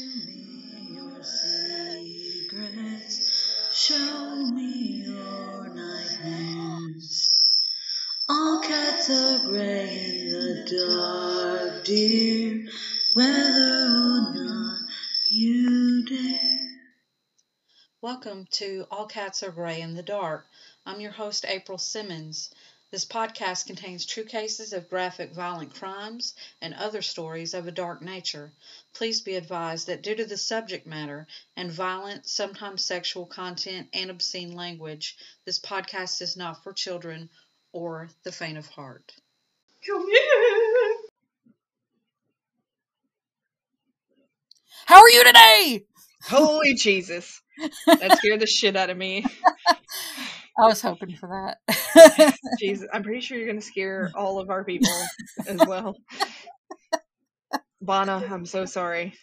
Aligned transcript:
to 0.00 0.06
me 0.06 0.94
your 0.94 1.22
secrets. 1.22 2.48
Show 3.70 4.46
me 4.46 5.04
your 5.04 5.68
nightmares. 5.74 7.42
All 8.26 8.62
cats 8.62 9.10
are 9.10 9.40
gray 9.46 10.22
in 10.22 10.30
the 10.30 10.64
dark, 10.88 11.84
dear, 11.84 12.66
whether 13.12 13.84
or 13.90 14.32
not 14.32 14.78
you 15.30 16.06
dare. 16.06 16.70
Welcome 18.00 18.46
to 18.52 18.86
All 18.90 19.04
Cats 19.04 19.42
Are 19.42 19.50
Gray 19.50 19.82
in 19.82 19.92
the 19.94 20.02
Dark. 20.02 20.46
I'm 20.86 21.02
your 21.02 21.12
host, 21.12 21.44
April 21.46 21.76
Simmons. 21.76 22.54
This 22.90 23.04
podcast 23.04 23.66
contains 23.66 24.04
true 24.04 24.24
cases 24.24 24.72
of 24.72 24.88
graphic 24.88 25.32
violent 25.32 25.72
crimes 25.74 26.34
and 26.60 26.74
other 26.74 27.02
stories 27.02 27.54
of 27.54 27.68
a 27.68 27.72
dark 27.72 28.02
nature. 28.02 28.52
Please 28.94 29.20
be 29.20 29.36
advised 29.36 29.86
that 29.86 30.02
due 30.02 30.16
to 30.16 30.24
the 30.24 30.36
subject 30.36 30.88
matter 30.88 31.28
and 31.56 31.70
violent, 31.70 32.26
sometimes 32.28 32.84
sexual 32.84 33.26
content 33.26 33.88
and 33.92 34.10
obscene 34.10 34.56
language, 34.56 35.16
this 35.44 35.60
podcast 35.60 36.20
is 36.20 36.36
not 36.36 36.64
for 36.64 36.72
children 36.72 37.30
or 37.70 38.08
the 38.24 38.32
faint 38.32 38.58
of 38.58 38.66
heart. 38.66 39.14
Come 39.86 40.10
here. 40.10 40.96
How 44.86 45.00
are 45.00 45.10
you 45.10 45.22
today? 45.22 45.84
Holy 46.24 46.74
Jesus. 46.74 47.40
That 47.86 48.16
scared 48.16 48.40
the 48.40 48.46
shit 48.46 48.74
out 48.74 48.90
of 48.90 48.96
me. 48.96 49.24
I 50.60 50.66
was 50.66 50.82
hoping 50.82 51.16
for 51.16 51.28
that. 51.68 52.34
Jesus. 52.58 52.86
I'm 52.92 53.02
pretty 53.02 53.20
sure 53.20 53.36
you're 53.38 53.46
going 53.46 53.60
to 53.60 53.66
scare 53.66 54.10
all 54.14 54.38
of 54.38 54.50
our 54.50 54.64
people 54.64 54.92
as 55.46 55.60
well. 55.66 55.96
Bana, 57.82 58.22
I'm 58.30 58.44
so 58.44 58.66
sorry. 58.66 59.14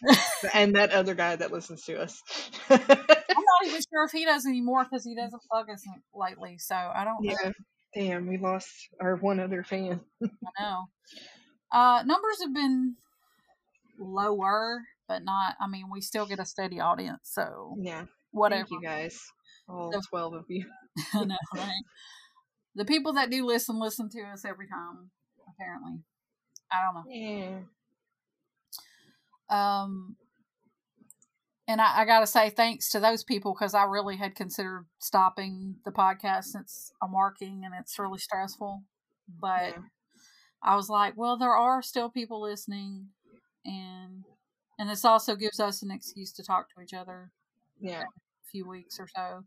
And 0.52 0.74
that 0.74 0.90
other 0.90 1.14
guy 1.14 1.36
that 1.36 1.52
listens 1.52 1.84
to 1.84 2.00
us. 2.00 2.20
I'm 2.70 2.78
not 2.78 3.66
even 3.66 3.80
sure 3.88 4.04
if 4.04 4.10
he 4.12 4.24
does 4.24 4.46
anymore 4.46 4.84
because 4.84 5.04
he 5.04 5.14
doesn't 5.14 5.42
plug 5.50 5.70
us 5.70 5.84
lately. 6.12 6.58
So 6.58 6.74
I 6.74 7.04
don't 7.04 7.22
know. 7.24 7.36
yeah. 7.44 7.52
Damn, 7.94 8.26
we 8.26 8.36
lost 8.36 8.68
our 9.00 9.16
one 9.16 9.38
other 9.40 9.62
fan. 9.62 10.00
I 10.22 10.28
know. 10.60 10.88
Uh, 11.72 12.02
numbers 12.04 12.42
have 12.42 12.52
been 12.52 12.96
lower, 13.98 14.82
but 15.06 15.24
not. 15.24 15.54
I 15.60 15.68
mean, 15.68 15.86
we 15.90 16.00
still 16.00 16.26
get 16.26 16.38
a 16.40 16.44
steady 16.44 16.80
audience. 16.80 17.20
So 17.22 17.76
Yeah. 17.80 18.04
whatever. 18.32 18.66
Thank 18.68 18.70
you 18.82 18.86
guys. 18.86 19.20
All 19.68 19.90
The- 19.90 20.02
12 20.10 20.34
of 20.34 20.44
you. 20.48 20.66
I 21.14 21.24
know, 21.24 21.36
right? 21.54 21.84
The 22.74 22.84
people 22.84 23.12
that 23.14 23.30
do 23.30 23.44
listen 23.46 23.78
listen 23.78 24.08
to 24.10 24.22
us 24.22 24.44
every 24.44 24.68
time. 24.68 25.10
Apparently, 25.48 26.00
I 26.72 26.76
don't 26.84 26.94
know. 26.94 27.10
Yeah. 27.10 27.60
Um, 29.50 30.16
and 31.66 31.80
I, 31.80 32.00
I 32.00 32.04
got 32.04 32.20
to 32.20 32.26
say 32.26 32.50
thanks 32.50 32.90
to 32.90 33.00
those 33.00 33.24
people 33.24 33.54
because 33.54 33.74
I 33.74 33.84
really 33.84 34.16
had 34.16 34.34
considered 34.34 34.86
stopping 34.98 35.76
the 35.84 35.90
podcast 35.90 36.44
since 36.44 36.92
I'm 37.02 37.12
working 37.12 37.62
and 37.64 37.74
it's 37.78 37.98
really 37.98 38.18
stressful. 38.18 38.82
But 39.40 39.74
Yeah. 39.74 39.82
I 40.62 40.76
was 40.76 40.88
like, 40.88 41.14
well, 41.16 41.36
there 41.38 41.54
are 41.56 41.82
still 41.82 42.10
people 42.10 42.42
listening, 42.42 43.08
and 43.64 44.24
and 44.78 44.88
this 44.90 45.04
also 45.04 45.36
gives 45.36 45.60
us 45.60 45.82
an 45.82 45.90
excuse 45.90 46.32
to 46.34 46.42
talk 46.44 46.68
to 46.74 46.82
each 46.82 46.94
other 46.94 47.32
Yeah. 47.80 48.04
Few 48.50 48.68
weeks 48.68 48.98
or 49.00 49.08
so. 49.14 49.44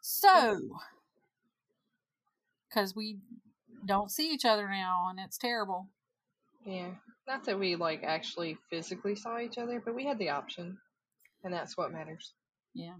So, 0.00 0.60
because 2.68 2.94
we 2.94 3.18
don't 3.86 4.10
see 4.10 4.30
each 4.30 4.44
other 4.44 4.68
now, 4.68 5.06
and 5.10 5.18
it's 5.20 5.38
terrible. 5.38 5.88
Yeah. 6.64 6.88
Not 7.26 7.44
that 7.44 7.58
we 7.58 7.76
like 7.76 8.02
actually 8.04 8.56
physically 8.70 9.14
saw 9.14 9.38
each 9.38 9.58
other, 9.58 9.80
but 9.84 9.94
we 9.94 10.04
had 10.04 10.18
the 10.18 10.30
option. 10.30 10.78
And 11.42 11.52
that's 11.52 11.76
what 11.76 11.92
matters. 11.92 12.32
Yeah. 12.74 12.94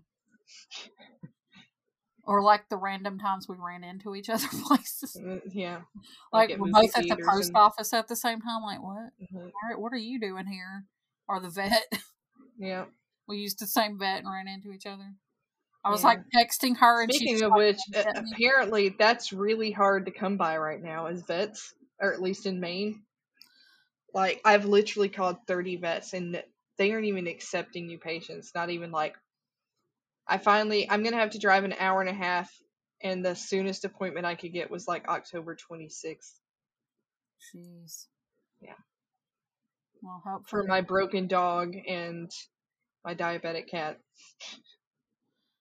Or 2.26 2.42
like 2.42 2.68
the 2.70 2.76
random 2.78 3.18
times 3.18 3.48
we 3.48 3.56
ran 3.58 3.84
into 3.84 4.14
each 4.14 4.30
other 4.30 4.46
places. 4.66 5.16
Mm, 5.20 5.40
Yeah. 5.52 5.80
Like, 6.32 6.50
at 6.50 6.58
we're 6.58 6.70
both 6.70 6.96
at 6.96 7.04
the 7.06 7.16
post 7.16 7.48
and- 7.48 7.56
office 7.56 7.92
at 7.92 8.08
the 8.08 8.16
same 8.16 8.40
time. 8.40 8.62
Like, 8.62 8.82
what? 8.82 9.10
Mhm. 9.20 9.44
All 9.44 9.68
right, 9.68 9.78
what 9.78 9.92
are 9.92 9.98
you 9.98 10.18
doing 10.18 10.46
here? 10.46 10.84
Or 11.28 11.40
the 11.40 11.50
vet. 11.50 11.84
Yeah. 12.56 12.84
we 13.26 13.38
used 13.38 13.58
the 13.58 13.66
same 13.66 13.98
vet 13.98 14.18
and 14.20 14.30
ran 14.32 14.46
into 14.46 14.70
each 14.70 14.86
other. 14.86 15.12
I 15.84 15.90
was 15.90 16.02
Yeah. 16.02 16.04
like 16.04 16.18
texting 16.34 16.76
her, 16.78 17.02
and 17.02 17.12
Speaking 17.12 17.42
of 17.42 17.52
which, 17.54 17.78
"Don't 17.92 18.04
get 18.04 18.16
me." 18.20 18.36
apparently 18.36 18.90
that's 18.90 19.32
really 19.32 19.72
hard 19.72 20.06
to 20.06 20.12
come 20.12 20.36
by 20.38 20.56
right 20.58 20.82
now 20.82 21.06
as 21.06 21.22
vets, 21.22 21.74
or 22.00 22.12
at 22.12 22.22
least 22.22 22.46
in 22.46 22.60
Maine. 22.60 23.04
Like 24.12 24.40
I've 24.44 24.64
literally 24.66 25.08
called 25.08 25.38
30 25.46 25.76
vets 25.76 26.12
and 26.12 26.42
they 26.76 26.92
aren't 26.92 27.06
even 27.06 27.26
accepting 27.26 27.86
new 27.86 27.98
patients. 27.98 28.52
Not 28.54 28.70
even 28.70 28.90
like 28.92 29.16
I 30.26 30.38
finally 30.38 30.88
I'm 30.90 31.02
gonna 31.02 31.18
have 31.18 31.30
to 31.30 31.38
drive 31.38 31.64
an 31.64 31.74
hour 31.74 32.00
and 32.00 32.08
a 32.08 32.14
half, 32.14 32.50
and 33.02 33.24
the 33.24 33.34
soonest 33.34 33.84
appointment 33.84 34.24
I 34.26 34.34
could 34.34 34.52
get 34.52 34.70
was 34.70 34.88
like 34.88 35.06
October 35.08 35.54
26th 35.54 36.40
Jeez. 37.40 38.08
Yeah. 38.60 38.74
Well, 40.02 40.42
for 40.48 40.64
my 40.64 40.80
broken 40.80 41.26
dog 41.28 41.76
and 41.88 42.30
my 43.04 43.14
diabetic 43.14 43.68
cat. 43.68 44.00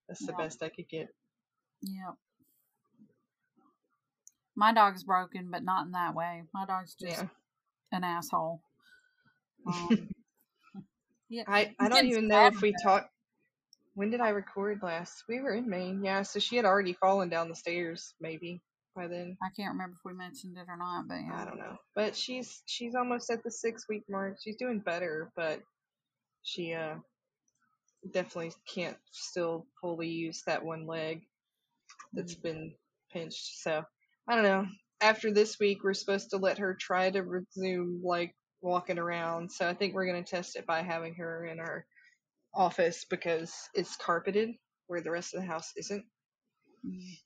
That's 0.07 0.25
the 0.25 0.33
Yeah. 0.33 0.37
best 0.37 0.63
I 0.63 0.69
could 0.69 0.87
get. 0.89 1.09
Yep. 1.81 2.15
My 4.55 4.73
dog's 4.73 5.03
broken, 5.03 5.49
but 5.51 5.63
not 5.63 5.85
in 5.85 5.91
that 5.91 6.13
way. 6.13 6.43
My 6.53 6.65
dog's 6.65 6.95
just 6.95 7.21
Yeah. 7.21 7.29
an 7.91 8.03
asshole. 8.03 8.61
Um, 9.65 10.09
yeah. 11.29 11.43
I, 11.47 11.75
I 11.79 11.89
don't 11.89 12.05
even 12.05 12.27
know 12.27 12.45
if 12.47 12.61
we 12.61 12.73
talked. 12.83 13.09
When 13.95 14.09
did 14.09 14.21
I 14.21 14.29
record 14.29 14.81
last? 14.81 15.23
We 15.27 15.39
were 15.41 15.53
in 15.53 15.69
Maine, 15.69 16.03
yeah. 16.03 16.23
So 16.23 16.39
she 16.39 16.55
had 16.55 16.65
already 16.65 16.93
fallen 16.93 17.29
down 17.29 17.49
the 17.49 17.55
stairs, 17.55 18.13
maybe 18.19 18.61
by 18.95 19.07
then. 19.07 19.37
I 19.41 19.49
can't 19.55 19.71
remember 19.73 19.95
if 19.95 20.05
we 20.05 20.13
mentioned 20.13 20.57
it 20.57 20.65
or 20.67 20.77
not, 20.77 21.07
but 21.07 21.15
yeah. 21.15 21.35
I 21.41 21.45
don't 21.45 21.59
know, 21.59 21.77
but 21.95 22.15
she's 22.15 22.61
she's 22.65 22.95
almost 22.95 23.29
at 23.29 23.43
the 23.43 23.51
six 23.51 23.87
week 23.87 24.03
mark. 24.09 24.37
She's 24.43 24.55
doing 24.55 24.79
better, 24.79 25.31
but 25.35 25.61
she 26.43 26.73
uh 26.73 26.95
definitely 28.11 28.51
can't 28.73 28.97
still 29.11 29.67
fully 29.81 30.09
use 30.09 30.43
that 30.45 30.63
one 30.63 30.85
leg 30.85 31.21
that's 32.13 32.35
been 32.35 32.73
pinched. 33.11 33.61
So 33.61 33.83
I 34.27 34.35
don't 34.35 34.43
know. 34.43 34.65
After 35.01 35.31
this 35.31 35.59
week, 35.59 35.83
we're 35.83 35.93
supposed 35.93 36.29
to 36.29 36.37
let 36.37 36.59
her 36.59 36.75
try 36.79 37.09
to 37.09 37.21
resume 37.21 38.01
like 38.03 38.35
walking 38.61 38.99
around. 38.99 39.51
So 39.51 39.67
I 39.67 39.73
think 39.73 39.93
we're 39.93 40.05
gonna 40.05 40.23
test 40.23 40.55
it 40.55 40.65
by 40.65 40.81
having 40.81 41.15
her 41.15 41.45
in 41.45 41.59
our 41.59 41.85
office 42.53 43.05
because 43.09 43.53
it's 43.73 43.95
carpeted 43.97 44.51
where 44.87 45.01
the 45.01 45.11
rest 45.11 45.33
of 45.33 45.41
the 45.41 45.47
house 45.47 45.71
isn't. 45.75 46.05
Mm. 46.85 47.17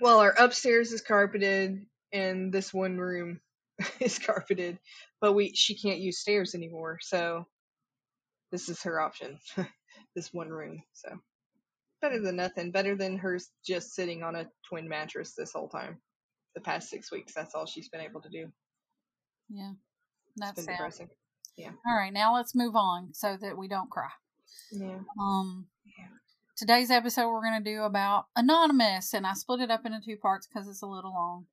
Well, 0.00 0.20
our 0.20 0.34
upstairs 0.38 0.92
is 0.92 1.00
carpeted 1.00 1.86
and 2.12 2.52
this 2.52 2.72
one 2.72 2.98
room 2.98 3.40
is 4.00 4.18
carpeted, 4.18 4.78
but 5.20 5.32
we 5.34 5.54
she 5.54 5.76
can't 5.76 6.00
use 6.00 6.20
stairs 6.20 6.54
anymore. 6.54 6.98
So 7.00 7.46
this 8.50 8.68
is 8.68 8.82
her 8.82 9.00
option. 9.00 9.38
this 10.14 10.32
one 10.32 10.48
room. 10.48 10.82
So 10.92 11.18
better 12.00 12.20
than 12.20 12.36
nothing. 12.36 12.70
Better 12.70 12.96
than 12.96 13.18
her 13.18 13.38
just 13.64 13.94
sitting 13.94 14.22
on 14.22 14.36
a 14.36 14.46
twin 14.68 14.88
mattress 14.88 15.34
this 15.34 15.52
whole 15.52 15.68
time. 15.68 15.98
The 16.54 16.60
past 16.60 16.90
six 16.90 17.10
weeks, 17.10 17.32
that's 17.32 17.54
all 17.54 17.64
she's 17.64 17.88
been 17.88 18.00
able 18.00 18.20
to 18.20 18.28
do. 18.28 18.52
Yeah. 19.48 19.72
That's 20.36 20.64
depressing. 20.64 21.08
All 21.86 21.96
right, 21.96 22.12
now 22.12 22.34
let's 22.34 22.54
move 22.54 22.74
on 22.74 23.12
so 23.12 23.36
that 23.40 23.56
we 23.56 23.68
don't 23.68 23.90
cry. 23.90 24.08
Yeah. 24.70 25.00
Um, 25.20 25.68
Yeah. 25.84 26.08
today's 26.56 26.90
episode 26.90 27.28
we're 27.28 27.42
going 27.42 27.62
to 27.62 27.70
do 27.70 27.82
about 27.82 28.26
anonymous, 28.36 29.12
and 29.14 29.26
I 29.26 29.34
split 29.34 29.60
it 29.60 29.70
up 29.70 29.84
into 29.86 30.00
two 30.00 30.16
parts 30.16 30.46
because 30.46 30.68
it's 30.68 30.82
a 30.82 30.86
little 30.86 31.12
long, 31.12 31.46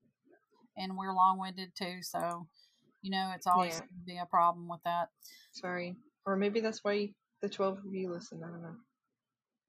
and 0.78 0.98
we're 0.98 1.14
long-winded 1.14 1.76
too. 1.76 2.02
So, 2.02 2.48
you 3.02 3.12
know, 3.12 3.32
it's 3.36 3.48
always 3.48 3.80
Yeah. 3.80 3.86
be 4.06 4.18
a 4.18 4.26
problem 4.26 4.68
with 4.70 4.82
that. 4.84 5.10
Sorry. 5.52 5.98
Or 6.26 6.36
maybe 6.38 6.62
that's 6.62 6.84
why 6.84 7.14
the 7.42 7.50
12 7.50 7.80
of 7.80 7.94
you 7.94 8.12
listen. 8.12 8.42
I 8.44 8.48
don't 8.48 8.62
know. 8.62 8.76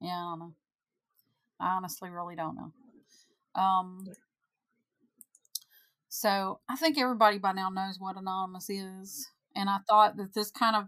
Yeah, 0.01 0.17
I 0.17 0.29
don't 0.31 0.39
know. 0.39 0.53
I 1.59 1.67
honestly 1.75 2.09
really 2.09 2.35
don't 2.35 2.55
know. 2.55 3.61
Um, 3.61 4.05
so 6.09 6.59
I 6.67 6.75
think 6.75 6.97
everybody 6.97 7.37
by 7.37 7.53
now 7.53 7.69
knows 7.69 7.97
what 7.99 8.17
anonymous 8.17 8.69
is, 8.69 9.29
and 9.55 9.69
I 9.69 9.77
thought 9.87 10.17
that 10.17 10.33
this 10.33 10.51
kind 10.51 10.75
of 10.75 10.87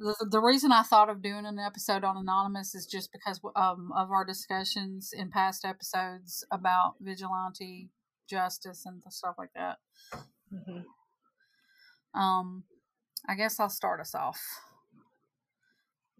the, 0.00 0.26
the 0.30 0.40
reason 0.40 0.72
I 0.72 0.82
thought 0.82 1.08
of 1.10 1.22
doing 1.22 1.44
an 1.46 1.58
episode 1.58 2.04
on 2.04 2.16
anonymous 2.16 2.74
is 2.74 2.86
just 2.86 3.10
because 3.12 3.40
um, 3.56 3.92
of 3.96 4.10
our 4.10 4.24
discussions 4.24 5.10
in 5.12 5.30
past 5.30 5.64
episodes 5.64 6.44
about 6.52 6.94
vigilante 7.00 7.90
justice 8.28 8.84
and 8.86 9.02
stuff 9.08 9.34
like 9.38 9.50
that. 9.54 9.78
hmm 10.50 10.80
Um, 12.18 12.64
I 13.28 13.34
guess 13.34 13.58
I'll 13.58 13.68
start 13.68 14.00
us 14.00 14.14
off. 14.14 14.40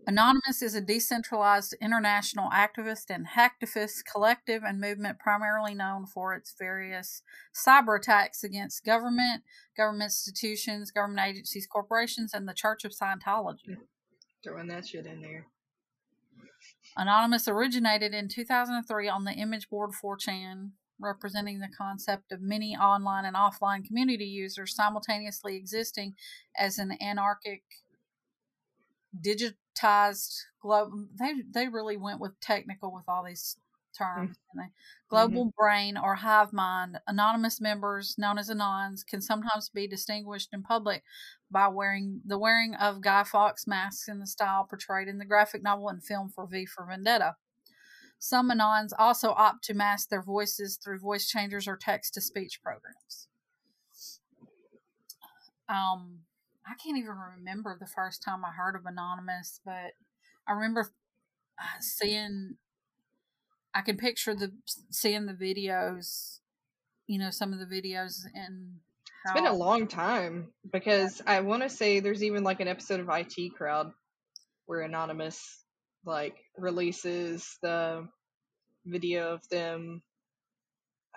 Anonymous 0.08 0.62
is 0.62 0.74
a 0.74 0.80
decentralized 0.80 1.74
international 1.82 2.48
activist 2.48 3.10
and 3.10 3.26
hacktivist 3.28 4.06
collective 4.10 4.62
and 4.64 4.80
movement 4.80 5.18
primarily 5.18 5.74
known 5.74 6.06
for 6.06 6.34
its 6.34 6.54
various 6.58 7.20
cyber 7.54 7.98
attacks 7.98 8.42
against 8.42 8.86
government, 8.86 9.42
government 9.76 10.04
institutions, 10.04 10.90
government 10.90 11.28
agencies, 11.28 11.66
corporations, 11.66 12.32
and 12.32 12.48
the 12.48 12.54
Church 12.54 12.86
of 12.86 12.92
Scientology. 12.92 13.76
Throwing 14.42 14.68
that 14.68 14.88
shit 14.88 15.04
in 15.04 15.20
there. 15.20 15.44
Anonymous 16.96 17.46
originated 17.46 18.14
in 18.14 18.28
2003 18.28 19.10
on 19.10 19.24
the 19.24 19.32
image 19.32 19.68
board 19.68 19.90
4chan, 20.02 20.70
representing 20.98 21.60
the 21.60 21.68
concept 21.76 22.32
of 22.32 22.40
many 22.40 22.74
online 22.74 23.26
and 23.26 23.36
offline 23.36 23.84
community 23.84 24.24
users 24.24 24.74
simultaneously 24.74 25.54
existing 25.54 26.14
as 26.56 26.78
an 26.78 26.92
anarchic, 26.92 27.60
digitized 29.20 30.34
global. 30.60 31.06
They 31.18 31.42
they 31.52 31.68
really 31.68 31.96
went 31.96 32.20
with 32.20 32.38
technical 32.40 32.92
with 32.92 33.04
all 33.08 33.24
these 33.24 33.56
terms. 33.96 34.36
Mm-hmm. 34.56 34.68
Global 35.08 35.46
mm-hmm. 35.46 35.62
brain 35.62 35.96
or 35.96 36.14
hive 36.14 36.52
mind. 36.52 36.98
Anonymous 37.06 37.60
members, 37.60 38.14
known 38.18 38.38
as 38.38 38.50
anons, 38.50 39.04
can 39.06 39.20
sometimes 39.20 39.68
be 39.68 39.86
distinguished 39.86 40.50
in 40.52 40.62
public 40.62 41.02
by 41.50 41.68
wearing 41.68 42.20
the 42.24 42.38
wearing 42.38 42.74
of 42.74 43.00
Guy 43.00 43.24
Fawkes 43.24 43.66
masks 43.66 44.08
in 44.08 44.20
the 44.20 44.26
style 44.26 44.64
portrayed 44.64 45.08
in 45.08 45.18
the 45.18 45.24
graphic 45.24 45.62
novel 45.62 45.88
and 45.88 46.04
film 46.04 46.28
for 46.28 46.46
V 46.46 46.66
for 46.66 46.86
Vendetta. 46.86 47.36
Some 48.18 48.50
anons 48.50 48.92
also 48.98 49.30
opt 49.30 49.64
to 49.64 49.74
mask 49.74 50.08
their 50.08 50.22
voices 50.22 50.76
through 50.76 50.98
voice 50.98 51.28
changers 51.28 51.68
or 51.68 51.76
text 51.76 52.14
to 52.14 52.20
speech 52.20 52.60
programs. 52.62 53.28
Um, 55.68 56.20
I 56.68 56.74
can't 56.74 56.98
even 56.98 57.14
remember 57.36 57.76
the 57.78 57.86
first 57.86 58.22
time 58.22 58.44
I 58.44 58.50
heard 58.50 58.76
of 58.76 58.84
Anonymous, 58.84 59.60
but 59.64 59.92
I 60.46 60.52
remember 60.52 60.90
uh, 61.58 61.80
seeing. 61.80 62.56
I 63.74 63.80
can 63.80 63.96
picture 63.96 64.34
the 64.34 64.52
seeing 64.90 65.26
the 65.26 65.34
videos, 65.34 66.40
you 67.06 67.18
know, 67.18 67.30
some 67.30 67.52
of 67.52 67.58
the 67.58 67.66
videos 67.66 68.24
and. 68.34 68.76
It's 69.24 69.34
been 69.34 69.46
a 69.46 69.52
long 69.52 69.88
time 69.88 70.52
because 70.72 71.20
I 71.26 71.40
want 71.40 71.62
to 71.62 71.68
say 71.68 72.00
there's 72.00 72.22
even 72.22 72.44
like 72.44 72.60
an 72.60 72.68
episode 72.68 73.00
of 73.00 73.10
IT 73.10 73.54
Crowd 73.56 73.92
where 74.66 74.80
Anonymous 74.82 75.64
like 76.06 76.36
releases 76.56 77.58
the 77.60 78.08
video 78.86 79.34
of 79.34 79.46
them 79.50 80.02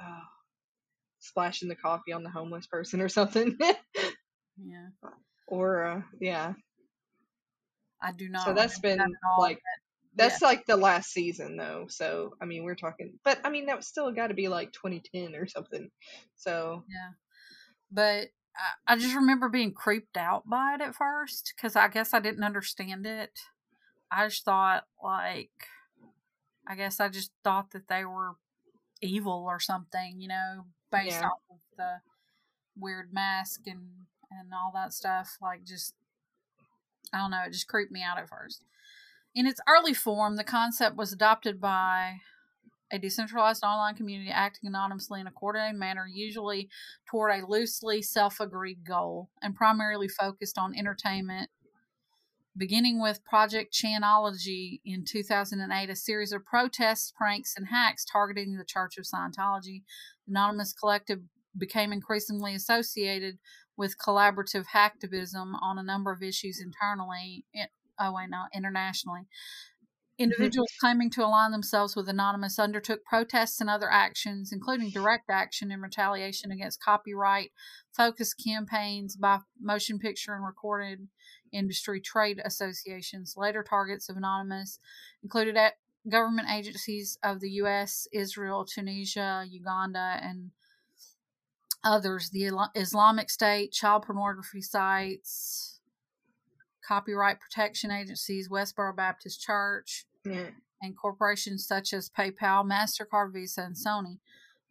uh, 0.02 0.22
splashing 1.20 1.70
the 1.70 1.76
coffee 1.76 2.12
on 2.12 2.24
the 2.24 2.30
homeless 2.30 2.68
person 2.68 3.02
or 3.02 3.08
something. 3.08 3.58
yeah. 3.62 4.88
Uh, 5.52 6.02
yeah. 6.20 6.54
I 8.02 8.12
do 8.12 8.30
not. 8.30 8.46
So 8.46 8.54
that's 8.54 8.80
been 8.80 9.02
like 9.38 9.62
that's 10.16 10.42
yeah. 10.42 10.48
like 10.48 10.66
the 10.66 10.78
last 10.78 11.12
season 11.12 11.56
though. 11.56 11.86
So 11.90 12.34
I 12.42 12.46
mean 12.46 12.64
we're 12.64 12.76
talking, 12.76 13.14
but 13.24 13.40
I 13.44 13.50
mean 13.50 13.68
that 13.68 13.78
was 13.78 13.88
still 13.88 14.12
got 14.12 14.28
to 14.28 14.34
be 14.34 14.48
like 14.48 14.72
2010 14.72 15.36
or 15.36 15.48
something. 15.48 15.90
So 16.36 16.84
yeah. 16.90 17.12
But 17.92 18.30
I, 18.56 18.94
I 18.94 18.98
just 18.98 19.16
remember 19.16 19.50
being 19.50 19.74
creeped 19.74 20.18
out 20.18 20.50
by 20.50 20.76
it 20.76 20.82
at 20.82 20.96
first 20.96 21.54
because 21.56 21.76
I 21.76 21.88
guess 21.88 22.14
I 22.14 22.20
didn't 22.20 22.44
understand 22.44 23.06
it. 23.06 23.40
I 24.12 24.28
just 24.28 24.44
thought 24.44 24.86
like 25.04 25.52
I 26.68 26.76
guess 26.76 27.00
I 27.00 27.10
just 27.10 27.32
thought 27.44 27.72
that 27.72 27.88
they 27.88 28.04
were 28.06 28.36
evil 29.02 29.46
or 29.48 29.60
something, 29.60 30.20
you 30.20 30.28
know, 30.28 30.66
based 30.92 31.20
yeah. 31.20 31.28
off 31.28 31.42
of 31.52 31.60
the 31.78 31.96
weird 32.76 33.14
mask 33.14 33.62
and 33.68 34.06
and 34.32 34.50
all 34.54 34.72
that 34.74 34.94
stuff. 34.94 35.38
Like 35.42 35.64
just 35.64 35.94
I 37.14 37.20
don't 37.20 37.32
know, 37.32 37.44
it 37.46 37.54
just 37.54 37.68
creeped 37.68 37.92
me 37.92 38.04
out 38.04 38.18
at 38.18 38.30
first. 38.30 38.64
In 39.36 39.46
its 39.46 39.62
early 39.68 39.94
form, 39.94 40.36
the 40.36 40.44
concept 40.44 40.96
was 40.96 41.14
adopted 41.14 41.60
by 41.60 42.18
a 42.92 43.00
decentralized 43.00 43.64
online 43.64 43.96
community 43.96 44.30
acting 44.30 44.68
anonymously 44.68 45.22
in 45.22 45.28
a 45.28 45.32
coordinated 45.32 45.80
manner, 45.80 46.06
usually 46.06 46.70
toward 47.10 47.32
a 47.32 47.46
loosely 47.46 48.02
self 48.02 48.40
agreed 48.40 48.84
goal, 48.86 49.30
and 49.42 49.56
primarily 49.56 50.08
focused 50.08 50.58
on 50.58 50.76
entertainment 50.76 51.50
beginning 52.58 53.02
with 53.02 53.24
Project 53.24 53.74
Chanology 53.74 54.82
in 54.84 55.06
2008, 55.06 55.90
a 55.90 55.96
series 55.96 56.34
of 56.34 56.46
protests, 56.46 57.14
pranks, 57.16 57.54
and 57.56 57.68
hacks 57.68 58.06
targeting 58.06 58.58
the 58.58 58.66
Church 58.66 58.98
of 58.98 59.06
Scientology. 59.06 59.84
The 60.28 60.32
Anonymous 60.32 60.74
Collective 60.74 61.20
became 61.58 61.94
increasingly 61.94 62.56
associated 62.56 63.38
with 63.82 63.98
collaborative 63.98 64.68
hacktivism 64.76 65.56
on 65.60 65.80
a 65.80 65.84
number 65.84 66.12
of 66.12 66.22
issues 66.22 66.62
internally. 66.62 67.46
Oh, 68.00 68.14
wait, 68.14 68.30
no, 68.30 68.44
internationally. 68.54 69.22
Mm-hmm. 69.22 70.24
Individuals 70.24 70.70
claiming 70.80 71.10
to 71.10 71.26
align 71.26 71.52
themselves 71.52 71.96
with 71.96 72.08
Anonymous 72.08 72.60
undertook 72.60 73.04
protests 73.04 73.60
and 73.60 73.72
other 73.72 73.90
actions, 73.90 74.52
including 74.54 74.92
direct 74.92 75.32
action 75.32 75.72
in 75.72 75.82
retaliation 75.82 76.52
against 76.52 76.80
copyright 76.80 77.54
focused 77.92 78.40
campaigns 78.46 79.16
by 79.16 79.40
motion 79.60 79.98
picture 79.98 80.36
and 80.36 80.46
recorded 80.46 81.08
industry 81.52 82.00
trade 82.00 82.40
associations. 82.46 83.34
Later 83.36 83.66
targets 83.68 84.10
of 84.10 84.16
Anonymous 84.16 84.78
included 85.24 85.58
at 85.58 85.74
government 86.08 86.50
agencies 86.54 87.18
of 87.24 87.40
the 87.40 87.50
U.S., 87.62 88.08
Israel, 88.14 88.64
Tunisia, 88.64 89.44
Uganda, 89.50 90.20
and 90.22 90.52
others. 91.84 92.30
The 92.30 92.52
Islamic 92.76 93.30
State, 93.30 93.72
child 93.72 94.04
pornography 94.04 94.62
sites, 94.62 95.80
copyright 96.88 97.40
protection 97.40 97.92
agencies, 97.92 98.50
Westboro 98.50 98.96
Baptist 98.96 99.42
Church, 99.42 100.06
mm. 100.26 100.52
and 100.82 100.98
corporations 100.98 101.66
such 101.66 101.94
as 101.94 102.10
PayPal, 102.10 102.70
MasterCard, 102.70 103.34
Visa, 103.34 103.62
and 103.62 103.76
Sony. 103.76 104.20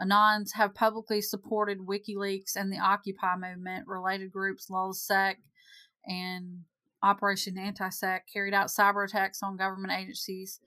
Anons 0.00 0.54
have 0.54 0.74
publicly 0.74 1.20
supported 1.20 1.78
WikiLeaks 1.80 2.56
and 2.56 2.72
the 2.72 2.78
Occupy 2.78 3.36
movement. 3.36 3.86
Related 3.86 4.32
groups, 4.32 4.68
LulzSec 4.70 5.34
and 6.06 6.60
Operation 7.02 7.58
Anti-Sec 7.58 8.26
carried 8.32 8.54
out 8.54 8.68
cyber 8.68 9.04
attacks 9.04 9.42
on 9.42 9.56
government 9.56 9.92
agencies, 9.92 10.60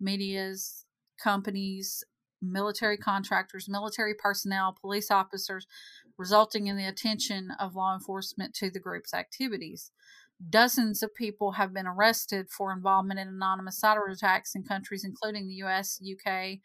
medias, 0.00 0.84
companies, 1.22 2.02
military 2.40 2.96
contractors, 2.96 3.68
military 3.68 4.14
personnel, 4.14 4.76
police 4.80 5.10
officers, 5.10 5.66
resulting 6.16 6.66
in 6.66 6.76
the 6.76 6.86
attention 6.86 7.50
of 7.60 7.76
law 7.76 7.94
enforcement 7.94 8.54
to 8.54 8.70
the 8.70 8.80
group's 8.80 9.14
activities. 9.14 9.90
Dozens 10.50 11.02
of 11.02 11.14
people 11.14 11.52
have 11.52 11.74
been 11.74 11.86
arrested 11.86 12.48
for 12.48 12.72
involvement 12.72 13.18
in 13.18 13.28
anonymous 13.28 13.80
cyber 13.80 14.12
attacks 14.12 14.54
in 14.54 14.62
countries 14.62 15.04
including 15.04 15.48
the 15.48 15.54
US, 15.64 16.00
UK, 16.00 16.58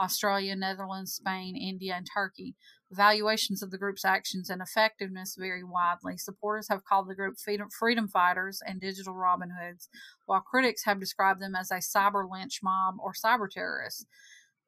Australia, 0.00 0.54
Netherlands, 0.54 1.12
Spain, 1.12 1.56
India, 1.56 1.94
and 1.94 2.06
Turkey. 2.12 2.54
Evaluations 2.90 3.62
of 3.62 3.70
the 3.70 3.76
group's 3.76 4.04
actions 4.04 4.48
and 4.48 4.62
effectiveness 4.62 5.36
vary 5.38 5.62
widely. 5.62 6.16
Supporters 6.16 6.68
have 6.68 6.84
called 6.84 7.08
the 7.08 7.14
group 7.14 7.36
freedom 7.38 8.08
fighters 8.08 8.62
and 8.64 8.80
digital 8.80 9.14
Robin 9.14 9.50
Hoods, 9.60 9.90
while 10.24 10.40
critics 10.40 10.84
have 10.84 11.00
described 11.00 11.40
them 11.40 11.54
as 11.54 11.70
a 11.70 11.76
cyber 11.76 12.26
lynch 12.30 12.60
mob 12.62 12.94
or 12.98 13.12
cyber 13.12 13.50
terrorists. 13.50 14.06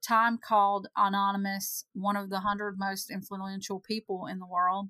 Time 0.07 0.39
called 0.39 0.89
Anonymous 0.97 1.85
one 1.93 2.17
of 2.17 2.31
the 2.31 2.41
hundred 2.41 2.79
most 2.79 3.11
influential 3.11 3.81
people 3.81 4.27
in 4.27 4.39
the 4.39 4.47
world. 4.47 4.89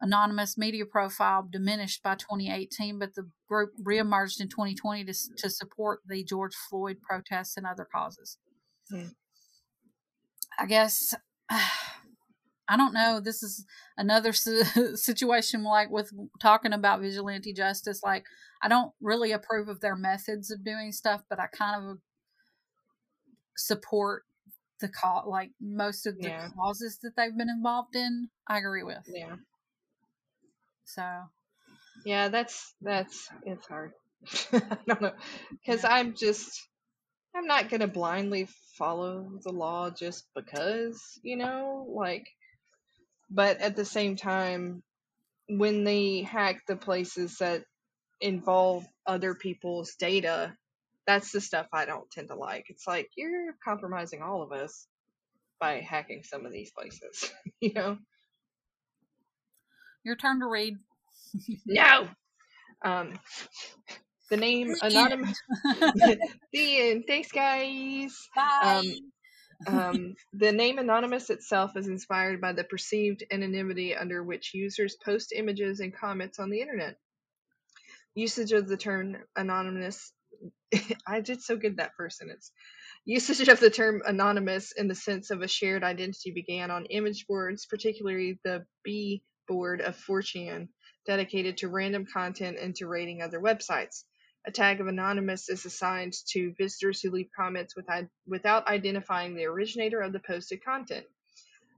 Anonymous 0.00 0.58
media 0.58 0.84
profile 0.84 1.46
diminished 1.50 2.02
by 2.02 2.14
2018, 2.14 2.98
but 2.98 3.14
the 3.14 3.28
group 3.48 3.70
reemerged 3.82 4.40
in 4.40 4.48
2020 4.48 5.04
to, 5.04 5.14
to 5.38 5.48
support 5.48 6.00
the 6.06 6.24
George 6.24 6.54
Floyd 6.54 6.98
protests 7.02 7.56
and 7.56 7.66
other 7.66 7.86
causes. 7.90 8.38
Hmm. 8.90 9.08
I 10.58 10.66
guess 10.66 11.14
I 12.68 12.76
don't 12.76 12.94
know. 12.94 13.20
This 13.20 13.42
is 13.42 13.66
another 13.96 14.32
situation 14.94 15.62
like 15.62 15.90
with 15.90 16.10
talking 16.40 16.72
about 16.72 17.00
vigilante 17.00 17.52
justice. 17.52 18.00
Like, 18.02 18.24
I 18.62 18.68
don't 18.68 18.92
really 19.00 19.32
approve 19.32 19.68
of 19.68 19.80
their 19.80 19.96
methods 19.96 20.50
of 20.50 20.64
doing 20.64 20.92
stuff, 20.92 21.22
but 21.28 21.38
I 21.38 21.46
kind 21.46 21.90
of 21.90 21.98
support 23.56 24.24
the 24.80 24.88
cause, 24.88 25.24
like 25.26 25.50
most 25.60 26.06
of 26.06 26.18
the 26.18 26.28
yeah. 26.28 26.48
causes 26.56 26.98
that 27.02 27.12
they've 27.16 27.36
been 27.36 27.48
involved 27.48 27.96
in. 27.96 28.28
I 28.46 28.58
agree 28.58 28.82
with. 28.82 29.02
Yeah. 29.06 29.36
So. 30.84 31.02
Yeah, 32.04 32.28
that's 32.28 32.74
that's 32.82 33.28
it's 33.44 33.66
hard. 33.66 33.92
I 34.52 34.78
don't 34.86 35.00
know 35.00 35.12
because 35.50 35.84
I'm 35.84 36.14
just 36.14 36.60
I'm 37.34 37.46
not 37.46 37.68
gonna 37.68 37.88
blindly 37.88 38.48
follow 38.76 39.28
the 39.42 39.52
law 39.52 39.90
just 39.90 40.24
because, 40.34 41.00
you 41.22 41.36
know, 41.36 41.86
like 41.88 42.26
but 43.30 43.60
at 43.60 43.76
the 43.76 43.84
same 43.84 44.16
time 44.16 44.82
when 45.48 45.84
they 45.84 46.22
hack 46.22 46.62
the 46.66 46.76
places 46.76 47.36
that 47.38 47.64
involve 48.20 48.86
other 49.06 49.34
people's 49.34 49.94
data, 49.96 50.54
that's 51.06 51.32
the 51.32 51.40
stuff 51.40 51.66
I 51.72 51.84
don't 51.84 52.10
tend 52.10 52.28
to 52.28 52.34
like. 52.34 52.66
It's 52.68 52.86
like 52.86 53.10
you're 53.16 53.54
compromising 53.62 54.22
all 54.22 54.42
of 54.42 54.52
us 54.52 54.86
by 55.60 55.80
hacking 55.80 56.22
some 56.24 56.46
of 56.46 56.52
these 56.52 56.70
places, 56.70 57.30
you 57.60 57.72
know. 57.74 57.98
Your 60.04 60.16
turn 60.16 60.40
to 60.40 60.46
read. 60.46 60.76
no. 61.66 62.08
Um 62.84 63.14
the 64.30 64.36
name 64.36 64.74
anonymous 64.82 65.38
the 66.52 66.80
end. 66.80 67.04
Thanks 67.06 67.30
guys. 67.30 68.16
Bye. 68.34 68.82
Um, 69.66 69.78
um, 69.78 70.14
the 70.32 70.52
name 70.52 70.78
Anonymous 70.78 71.30
itself 71.30 71.76
is 71.76 71.86
inspired 71.86 72.40
by 72.40 72.52
the 72.52 72.64
perceived 72.64 73.24
anonymity 73.30 73.94
under 73.94 74.22
which 74.22 74.54
users 74.54 74.96
post 75.04 75.32
images 75.34 75.80
and 75.80 75.94
comments 75.94 76.38
on 76.38 76.50
the 76.50 76.60
internet. 76.60 76.96
Usage 78.14 78.52
of 78.52 78.68
the 78.68 78.76
term 78.76 79.16
anonymous. 79.36 80.12
I 81.06 81.20
did 81.20 81.42
so 81.42 81.56
good 81.56 81.76
that 81.76 81.92
first 81.96 82.18
sentence. 82.18 82.52
Usage 83.04 83.48
of 83.48 83.60
the 83.60 83.70
term 83.70 84.02
anonymous 84.06 84.72
in 84.72 84.88
the 84.88 84.94
sense 84.94 85.30
of 85.30 85.42
a 85.42 85.48
shared 85.48 85.84
identity 85.84 86.30
began 86.30 86.70
on 86.70 86.86
image 86.86 87.26
boards, 87.26 87.66
particularly 87.66 88.38
the 88.44 88.64
B 88.82 89.22
board 89.46 89.80
of 89.80 89.96
4chan, 89.96 90.68
dedicated 91.06 91.58
to 91.58 91.68
random 91.68 92.06
content 92.06 92.58
and 92.58 92.74
to 92.76 92.86
rating 92.86 93.22
other 93.22 93.40
websites. 93.40 94.04
A 94.46 94.50
tag 94.50 94.80
of 94.80 94.86
anonymous 94.86 95.48
is 95.48 95.64
assigned 95.64 96.14
to 96.28 96.54
visitors 96.58 97.00
who 97.00 97.10
leave 97.10 97.28
comments 97.36 97.74
with, 97.76 97.86
without 98.26 98.68
identifying 98.68 99.34
the 99.34 99.46
originator 99.46 100.00
of 100.00 100.12
the 100.12 100.20
posted 100.20 100.64
content. 100.64 101.06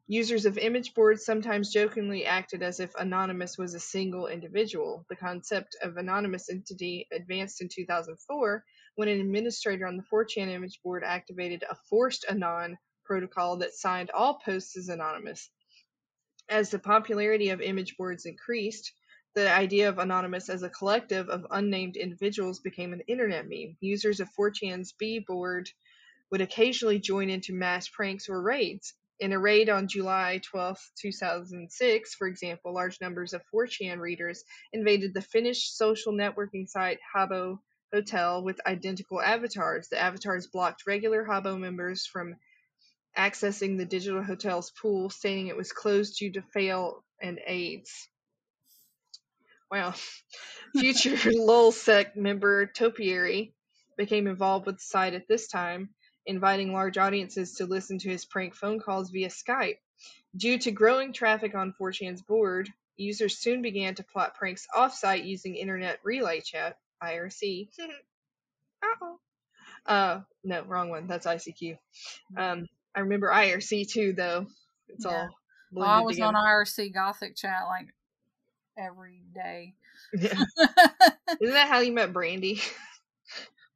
Users 0.08 0.46
of 0.46 0.58
image 0.58 0.94
boards 0.94 1.24
sometimes 1.24 1.72
jokingly 1.72 2.26
acted 2.26 2.62
as 2.62 2.78
if 2.78 2.94
anonymous 2.94 3.58
was 3.58 3.74
a 3.74 3.80
single 3.80 4.28
individual. 4.28 5.04
The 5.08 5.16
concept 5.16 5.76
of 5.82 5.96
anonymous 5.96 6.48
entity 6.48 7.08
advanced 7.12 7.60
in 7.60 7.68
2004 7.68 8.64
when 8.96 9.08
an 9.08 9.20
administrator 9.20 9.86
on 9.86 9.96
the 9.96 10.02
4chan 10.02 10.48
image 10.48 10.80
board 10.82 11.04
activated 11.04 11.62
a 11.62 11.76
forced 11.88 12.24
anon 12.28 12.76
protocol 13.04 13.58
that 13.58 13.74
signed 13.74 14.10
all 14.10 14.40
posts 14.44 14.76
as 14.76 14.88
anonymous. 14.88 15.48
As 16.48 16.70
the 16.70 16.78
popularity 16.78 17.50
of 17.50 17.60
image 17.60 17.96
boards 17.96 18.26
increased, 18.26 18.92
the 19.34 19.50
idea 19.52 19.88
of 19.90 19.98
anonymous 19.98 20.48
as 20.48 20.62
a 20.62 20.70
collective 20.70 21.28
of 21.28 21.46
unnamed 21.50 21.96
individuals 21.96 22.60
became 22.60 22.94
an 22.94 23.02
internet 23.06 23.46
meme. 23.46 23.76
Users 23.80 24.20
of 24.20 24.30
4chan's 24.38 24.92
B 24.92 25.18
board 25.18 25.68
would 26.30 26.40
occasionally 26.40 26.98
join 26.98 27.28
into 27.28 27.52
mass 27.52 27.88
pranks 27.88 28.28
or 28.28 28.40
raids. 28.40 28.94
In 29.20 29.32
a 29.32 29.38
raid 29.38 29.68
on 29.68 29.88
July 29.88 30.40
12, 30.42 30.78
2006, 30.98 32.14
for 32.14 32.26
example, 32.26 32.72
large 32.72 33.00
numbers 33.00 33.34
of 33.34 33.42
4chan 33.54 33.98
readers 33.98 34.42
invaded 34.72 35.12
the 35.12 35.20
Finnish 35.20 35.70
social 35.70 36.12
networking 36.12 36.66
site 36.66 36.98
Habbo 37.14 37.58
hotel 37.92 38.42
with 38.42 38.66
identical 38.66 39.20
avatars. 39.20 39.88
The 39.88 40.00
avatars 40.00 40.46
blocked 40.46 40.86
regular 40.86 41.24
Habbo 41.24 41.58
members 41.58 42.06
from 42.06 42.36
accessing 43.16 43.78
the 43.78 43.84
digital 43.84 44.22
hotel's 44.22 44.70
pool, 44.70 45.10
stating 45.10 45.48
it 45.48 45.56
was 45.56 45.72
closed 45.72 46.18
due 46.18 46.32
to 46.32 46.42
fail 46.42 47.04
and 47.20 47.40
AIDS. 47.46 48.08
Wow. 49.70 49.94
Future 50.76 51.10
LulzSec 51.16 52.16
member 52.16 52.66
Topiary 52.66 53.54
became 53.96 54.26
involved 54.26 54.66
with 54.66 54.76
the 54.76 54.82
site 54.82 55.14
at 55.14 55.26
this 55.28 55.48
time, 55.48 55.90
inviting 56.26 56.72
large 56.72 56.98
audiences 56.98 57.54
to 57.54 57.66
listen 57.66 57.98
to 57.98 58.10
his 58.10 58.24
prank 58.24 58.54
phone 58.54 58.78
calls 58.78 59.10
via 59.10 59.28
Skype. 59.28 59.78
Due 60.36 60.58
to 60.58 60.70
growing 60.70 61.12
traffic 61.12 61.54
on 61.54 61.74
4chan's 61.80 62.20
board, 62.20 62.68
users 62.96 63.38
soon 63.38 63.62
began 63.62 63.94
to 63.94 64.04
plot 64.04 64.34
pranks 64.34 64.66
off-site 64.74 65.24
using 65.24 65.56
internet 65.56 65.98
relay 66.04 66.40
chat. 66.40 66.76
IRC. 67.02 67.68
Uh-oh. 68.82 69.18
Uh, 69.86 70.20
no, 70.44 70.62
wrong 70.64 70.90
one. 70.90 71.06
That's 71.06 71.26
ICQ. 71.26 71.78
Um, 72.36 72.66
I 72.94 73.00
remember 73.00 73.28
IRC 73.28 73.88
too, 73.88 74.12
though. 74.12 74.46
It's 74.88 75.04
yeah. 75.04 75.12
all. 75.12 75.28
Well, 75.72 75.88
I 75.88 76.00
was 76.00 76.16
together. 76.16 76.36
on 76.36 76.46
IRC 76.46 76.94
Gothic 76.94 77.36
chat 77.36 77.62
like 77.68 77.88
every 78.78 79.22
day. 79.34 79.74
Yeah. 80.14 80.44
Isn't 81.40 81.54
that 81.54 81.68
how 81.68 81.80
you 81.80 81.92
met 81.92 82.12
Brandy? 82.12 82.60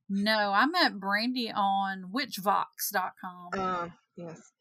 no, 0.08 0.52
I 0.52 0.66
met 0.66 0.98
Brandy 0.98 1.50
on 1.52 2.10
witchvox.com. 2.14 3.48
Uh, 3.52 3.88
yes. 4.16 4.52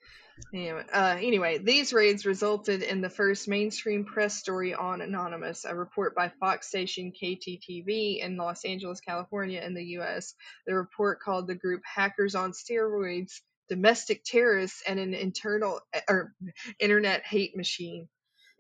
Anyway, 0.54 0.84
uh, 0.92 1.18
anyway, 1.20 1.60
these 1.60 1.94
raids 1.94 2.26
resulted 2.26 2.82
in 2.82 3.02
the 3.02 3.10
first 3.10 3.48
mainstream 3.48 4.06
press 4.06 4.36
story 4.36 4.74
on 4.74 5.02
Anonymous, 5.02 5.64
a 5.66 5.76
report 5.76 6.16
by 6.16 6.32
Fox 6.40 6.68
station 6.68 7.12
KTTV 7.12 8.20
in 8.20 8.38
Los 8.38 8.66
Angeles, 8.66 9.00
California, 9.00 9.62
in 9.62 9.76
the 9.76 9.84
U.S. 9.86 10.34
The 10.66 10.74
report 10.74 11.20
called 11.22 11.48
the 11.48 11.56
group 11.56 11.82
"Hackers 11.86 12.34
on 12.34 12.54
Steroids," 12.54 13.42
domestic 13.70 14.24
terrorists, 14.24 14.82
and 14.88 15.00
an 15.00 15.14
internal 15.14 15.82
or 16.08 16.34
internet 16.80 17.24
hate 17.24 17.56
machine. 17.56 18.08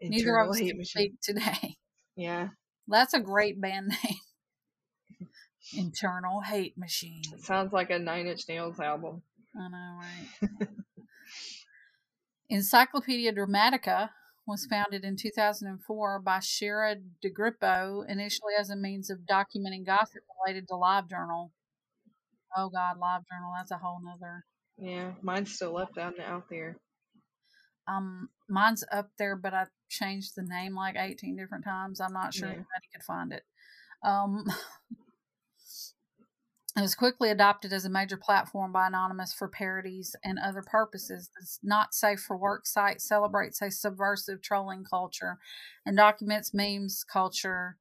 Us 0.01 0.59
can 0.59 0.85
speak 0.85 1.21
today. 1.21 1.77
Yeah, 2.15 2.49
that's 2.87 3.13
a 3.13 3.19
great 3.19 3.59
band 3.59 3.87
name. 3.87 5.29
internal 5.77 6.41
hate 6.41 6.77
machine. 6.77 7.23
It 7.33 7.41
sounds 7.41 7.73
like 7.73 7.89
a 7.89 7.99
Nine 7.99 8.27
Inch 8.27 8.47
Nails 8.47 8.79
album. 8.79 9.21
I 9.55 9.67
know, 9.69 9.99
right? 9.99 10.69
Encyclopedia 12.49 13.31
Dramatica 13.31 14.09
was 14.47 14.65
founded 14.65 15.03
in 15.03 15.15
2004 15.15 16.19
by 16.19 16.39
Shira 16.39 16.95
DeGrippo, 17.23 18.09
initially 18.09 18.53
as 18.59 18.69
a 18.71 18.75
means 18.75 19.09
of 19.11 19.19
documenting 19.19 19.85
gossip 19.85 20.23
related 20.43 20.67
to 20.67 20.73
LiveJournal. 20.73 21.51
Oh 22.57 22.69
God, 22.69 22.97
LiveJournal, 22.99 23.53
that's 23.57 23.71
a 23.71 23.77
whole 23.77 23.99
nother. 24.03 24.45
Yeah, 24.79 25.11
mine's 25.21 25.53
still 25.53 25.77
up 25.77 25.93
down 25.93 26.15
out 26.25 26.45
there. 26.49 26.77
Um, 27.87 28.29
mine's 28.47 28.83
up 28.91 29.09
there, 29.19 29.35
but 29.35 29.53
I 29.53 29.65
changed 29.89 30.33
the 30.35 30.43
name 30.43 30.75
like 30.75 30.95
18 30.97 31.35
different 31.35 31.63
times. 31.63 32.01
I'm 32.01 32.13
not 32.13 32.33
sure 32.33 32.47
yeah. 32.47 32.53
anybody 32.53 32.87
could 32.93 33.03
find 33.03 33.33
it. 33.33 33.43
Um, 34.03 34.45
It 36.79 36.81
was 36.81 36.95
quickly 36.95 37.29
adopted 37.29 37.73
as 37.73 37.83
a 37.83 37.89
major 37.89 38.15
platform 38.15 38.71
by 38.71 38.87
Anonymous 38.87 39.33
for 39.33 39.49
parodies 39.49 40.15
and 40.23 40.39
other 40.39 40.61
purposes. 40.61 41.29
This 41.37 41.59
not 41.61 41.93
safe 41.93 42.21
for 42.21 42.37
work 42.37 42.65
site 42.65 43.01
celebrates 43.01 43.61
a 43.61 43.69
subversive 43.69 44.41
trolling 44.41 44.85
culture 44.85 45.39
and 45.85 45.97
documents 45.97 46.53
memes 46.53 47.03
culture 47.03 47.75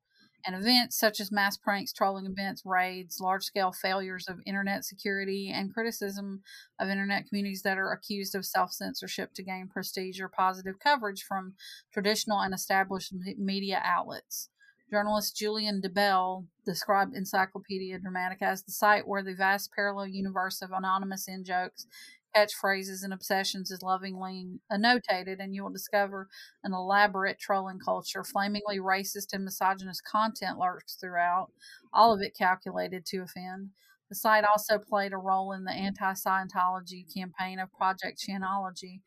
and 0.45 0.57
events 0.57 0.99
such 0.99 1.21
as 1.21 1.31
mass 1.31 1.57
pranks, 1.57 1.93
trolling 1.93 2.27
events, 2.27 2.63
raids, 2.67 3.21
large 3.21 3.45
scale 3.45 3.71
failures 3.71 4.27
of 4.27 4.41
internet 4.45 4.85
security, 4.85 5.49
and 5.55 5.73
criticism 5.73 6.43
of 6.81 6.89
internet 6.89 7.29
communities 7.29 7.63
that 7.63 7.79
are 7.79 7.93
accused 7.93 8.35
of 8.35 8.45
self 8.45 8.73
censorship 8.73 9.33
to 9.35 9.45
gain 9.45 9.69
prestige 9.69 10.21
or 10.21 10.29
positive 10.29 10.81
coverage 10.81 11.23
from 11.23 11.55
traditional 11.93 12.41
and 12.41 12.53
established 12.53 13.15
media 13.39 13.81
outlets. 13.85 14.49
Journalist 14.91 15.37
Julian 15.37 15.83
Dibbell 15.83 16.47
described 16.65 17.15
Encyclopedia 17.15 17.99
Dramatica 17.99 18.43
as 18.43 18.63
the 18.63 18.73
site 18.73 19.07
where 19.07 19.23
the 19.23 19.35
vast 19.35 19.71
parallel 19.75 20.07
universe 20.07 20.63
of 20.63 20.71
anonymous 20.73 21.29
in 21.29 21.45
jokes, 21.45 21.87
catchphrases, 22.35 23.05
and 23.05 23.13
obsessions 23.13 23.71
is 23.71 23.83
lovingly 23.83 24.47
annotated, 24.71 25.41
and 25.41 25.55
you 25.55 25.63
will 25.63 25.71
discover 25.71 26.29
an 26.65 26.73
elaborate 26.73 27.39
trolling 27.39 27.79
culture. 27.79 28.25
Flamingly 28.25 28.79
racist 28.79 29.35
and 29.35 29.45
misogynist 29.45 30.05
content 30.05 30.59
lurks 30.59 30.95
throughout, 30.95 31.53
all 31.93 32.15
of 32.15 32.23
it 32.23 32.37
calculated 32.37 33.05
to 33.07 33.19
offend. 33.19 33.71
The 34.09 34.15
site 34.15 34.45
also 34.45 34.79
played 34.79 35.13
a 35.13 35.19
role 35.19 35.53
in 35.53 35.65
the 35.65 35.73
anti 35.73 36.15
Scientology 36.15 37.05
campaign 37.15 37.59
of 37.59 37.73
Project 37.73 38.19
Chanology, 38.19 39.01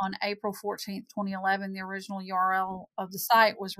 on 0.00 0.14
April 0.22 0.52
14, 0.52 1.02
2011, 1.02 1.72
the 1.72 1.80
original 1.80 2.20
URL 2.20 2.86
of 2.96 3.10
the 3.12 3.18
site 3.18 3.60
was 3.60 3.76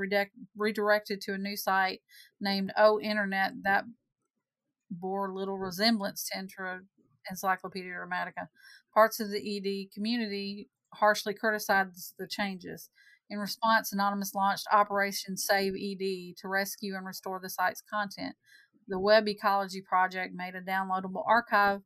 redirected 0.56 1.20
to 1.22 1.34
a 1.34 1.38
new 1.38 1.56
site 1.56 2.00
named 2.40 2.72
O 2.76 3.00
Internet 3.00 3.52
that 3.64 3.84
bore 4.90 5.32
little 5.32 5.58
resemblance 5.58 6.28
to 6.28 6.38
Intro 6.38 6.80
Encyclopedia 7.30 7.92
Dramatica. 7.92 8.48
Parts 8.94 9.20
of 9.20 9.30
the 9.30 9.38
ED 9.38 9.92
community 9.94 10.68
harshly 10.94 11.34
criticized 11.34 12.14
the 12.18 12.26
changes. 12.26 12.90
In 13.30 13.38
response, 13.38 13.92
Anonymous 13.92 14.34
launched 14.34 14.66
Operation 14.72 15.36
Save 15.36 15.74
ED 15.74 16.36
to 16.38 16.48
rescue 16.48 16.96
and 16.96 17.06
restore 17.06 17.38
the 17.38 17.50
site's 17.50 17.82
content. 17.82 18.34
The 18.88 18.98
Web 18.98 19.28
Ecology 19.28 19.82
Project 19.82 20.32
made 20.34 20.54
a 20.54 20.62
downloadable 20.62 21.22
archive 21.26 21.82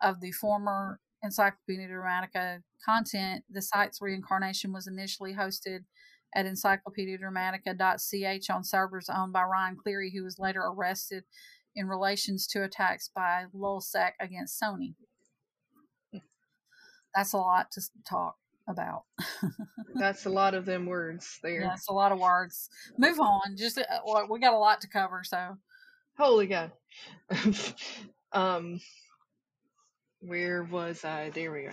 of 0.00 0.20
the 0.20 0.32
former 0.32 0.98
Encyclopedia 1.22 1.88
Dramatica 1.88 2.62
content, 2.84 3.44
the 3.50 3.62
site's 3.62 4.00
reincarnation 4.00 4.72
was 4.72 4.86
initially 4.86 5.34
hosted 5.34 5.80
at 6.34 6.46
encyclopediadramatica.ch 6.46 8.50
on 8.50 8.64
servers 8.64 9.08
owned 9.08 9.32
by 9.32 9.42
Ryan 9.42 9.76
Cleary, 9.76 10.12
who 10.14 10.24
was 10.24 10.38
later 10.38 10.60
arrested 10.60 11.24
in 11.74 11.88
relations 11.88 12.46
to 12.48 12.62
attacks 12.62 13.10
by 13.14 13.46
LulzSec 13.54 14.12
against 14.20 14.60
Sony. 14.60 14.94
That's 17.14 17.32
a 17.32 17.38
lot 17.38 17.70
to 17.72 17.80
talk 18.08 18.36
about. 18.68 19.04
That's 19.94 20.26
a 20.26 20.30
lot 20.30 20.54
of 20.54 20.66
them 20.66 20.86
words 20.86 21.40
there. 21.42 21.62
Yeah, 21.62 21.70
that's 21.70 21.88
a 21.88 21.92
lot 21.92 22.12
of 22.12 22.20
words. 22.20 22.68
Move 22.98 23.18
on. 23.18 23.56
Just 23.56 23.78
uh, 23.78 23.82
we 24.30 24.38
got 24.38 24.52
a 24.52 24.58
lot 24.58 24.82
to 24.82 24.88
cover, 24.88 25.22
so. 25.24 25.56
Holy 26.16 26.46
God. 26.46 26.70
um, 28.32 28.78
where 30.20 30.62
was 30.64 31.04
I? 31.04 31.30
There 31.30 31.52
we 31.52 31.62
go. 31.64 31.72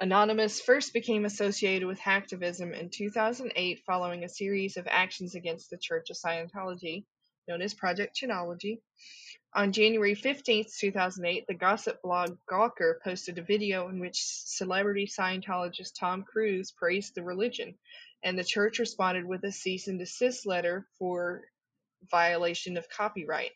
Anonymous 0.00 0.60
first 0.60 0.92
became 0.92 1.24
associated 1.24 1.86
with 1.86 1.98
hacktivism 1.98 2.72
in 2.72 2.90
2008 2.90 3.82
following 3.84 4.22
a 4.22 4.28
series 4.28 4.76
of 4.76 4.86
actions 4.88 5.34
against 5.34 5.70
the 5.70 5.78
Church 5.78 6.10
of 6.10 6.16
Scientology, 6.16 7.04
known 7.48 7.62
as 7.62 7.74
Project 7.74 8.16
Chanology. 8.16 8.78
On 9.54 9.72
January 9.72 10.14
15, 10.14 10.66
2008, 10.78 11.46
the 11.48 11.54
gossip 11.54 12.00
blog 12.02 12.36
Gawker 12.48 13.00
posted 13.02 13.38
a 13.38 13.42
video 13.42 13.88
in 13.88 13.98
which 13.98 14.22
celebrity 14.22 15.06
Scientologist 15.06 15.92
Tom 15.98 16.22
Cruise 16.22 16.70
praised 16.70 17.14
the 17.14 17.24
religion, 17.24 17.74
and 18.22 18.38
the 18.38 18.44
church 18.44 18.78
responded 18.78 19.24
with 19.24 19.42
a 19.44 19.50
cease 19.50 19.88
and 19.88 19.98
desist 19.98 20.46
letter 20.46 20.86
for 20.98 21.42
violation 22.10 22.76
of 22.76 22.88
copyright. 22.88 23.52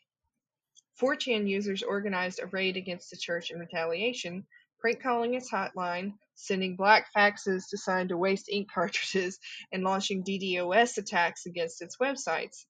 4chan 1.01 1.47
users 1.47 1.83
organized 1.83 2.39
a 2.41 2.47
raid 2.47 2.77
against 2.77 3.09
the 3.09 3.17
church 3.17 3.51
in 3.51 3.59
retaliation, 3.59 4.45
prank 4.79 5.01
calling 5.01 5.33
its 5.33 5.51
hotline, 5.51 6.13
sending 6.35 6.75
black 6.75 7.07
faxes 7.15 7.69
designed 7.69 8.09
to 8.09 8.17
waste 8.17 8.49
ink 8.49 8.69
cartridges, 8.71 9.39
and 9.71 9.83
launching 9.83 10.23
DDoS 10.23 10.97
attacks 10.97 11.45
against 11.45 11.81
its 11.81 11.97
websites. 11.97 12.65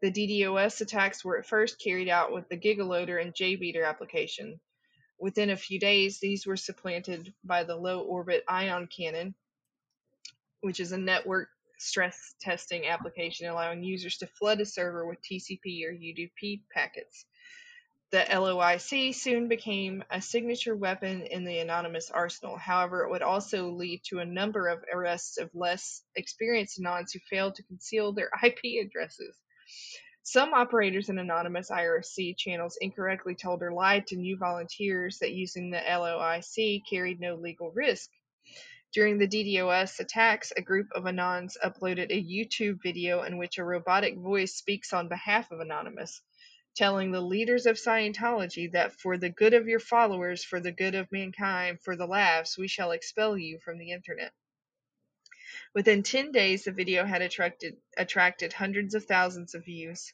The 0.00 0.10
DDoS 0.10 0.80
attacks 0.80 1.24
were 1.24 1.38
at 1.38 1.46
first 1.46 1.80
carried 1.82 2.08
out 2.08 2.32
with 2.32 2.48
the 2.48 2.56
Gigaloader 2.56 3.20
and 3.20 3.34
JMeter 3.34 3.86
application. 3.86 4.60
Within 5.20 5.50
a 5.50 5.56
few 5.56 5.78
days, 5.78 6.20
these 6.20 6.46
were 6.46 6.56
supplanted 6.56 7.34
by 7.44 7.64
the 7.64 7.76
low 7.76 8.00
orbit 8.00 8.44
ion 8.48 8.86
cannon, 8.86 9.34
which 10.62 10.80
is 10.80 10.92
a 10.92 10.98
network 10.98 11.48
stress 11.78 12.34
testing 12.40 12.86
application 12.86 13.48
allowing 13.48 13.82
users 13.82 14.16
to 14.18 14.26
flood 14.26 14.60
a 14.60 14.66
server 14.66 15.06
with 15.06 15.18
TCP 15.22 15.84
or 15.84 15.92
UDP 15.92 16.62
packets. 16.72 17.24
The 18.10 18.24
LOIC 18.30 19.14
soon 19.14 19.48
became 19.48 20.02
a 20.10 20.22
signature 20.22 20.74
weapon 20.74 21.26
in 21.26 21.44
the 21.44 21.58
anonymous 21.58 22.10
arsenal. 22.10 22.56
However, 22.56 23.04
it 23.04 23.10
would 23.10 23.20
also 23.20 23.68
lead 23.68 24.02
to 24.04 24.20
a 24.20 24.24
number 24.24 24.68
of 24.68 24.82
arrests 24.90 25.36
of 25.36 25.54
less 25.54 26.02
experienced 26.16 26.80
anons 26.80 27.12
who 27.12 27.18
failed 27.28 27.56
to 27.56 27.62
conceal 27.64 28.14
their 28.14 28.30
IP 28.42 28.82
addresses. 28.82 29.36
Some 30.22 30.54
operators 30.54 31.10
in 31.10 31.18
anonymous 31.18 31.70
IRC 31.70 32.38
channels 32.38 32.78
incorrectly 32.80 33.34
told 33.34 33.62
or 33.62 33.72
lied 33.72 34.06
to 34.06 34.16
new 34.16 34.38
volunteers 34.38 35.18
that 35.18 35.34
using 35.34 35.70
the 35.70 35.76
LOIC 35.78 36.84
carried 36.88 37.20
no 37.20 37.34
legal 37.34 37.70
risk. 37.72 38.08
During 38.94 39.18
the 39.18 39.28
DDoS 39.28 40.00
attacks, 40.00 40.50
a 40.56 40.62
group 40.62 40.88
of 40.92 41.04
Anons 41.04 41.58
uploaded 41.62 42.10
a 42.10 42.24
YouTube 42.24 42.82
video 42.82 43.22
in 43.24 43.36
which 43.36 43.58
a 43.58 43.64
robotic 43.64 44.16
voice 44.16 44.54
speaks 44.54 44.94
on 44.94 45.08
behalf 45.08 45.50
of 45.50 45.60
Anonymous, 45.60 46.22
telling 46.78 47.10
the 47.10 47.20
leaders 47.20 47.66
of 47.66 47.76
Scientology 47.76 48.70
that 48.70 48.92
for 48.92 49.18
the 49.18 49.28
good 49.28 49.52
of 49.52 49.66
your 49.66 49.80
followers, 49.80 50.44
for 50.44 50.60
the 50.60 50.70
good 50.70 50.94
of 50.94 51.10
mankind, 51.10 51.80
for 51.82 51.96
the 51.96 52.06
laughs, 52.06 52.56
we 52.56 52.68
shall 52.68 52.92
expel 52.92 53.36
you 53.36 53.58
from 53.58 53.78
the 53.78 53.90
internet. 53.90 54.32
Within 55.74 56.04
10 56.04 56.30
days, 56.30 56.64
the 56.64 56.70
video 56.70 57.04
had 57.04 57.20
attracted, 57.20 57.76
attracted 57.96 58.52
hundreds 58.52 58.94
of 58.94 59.04
thousands 59.06 59.56
of 59.56 59.64
views. 59.64 60.12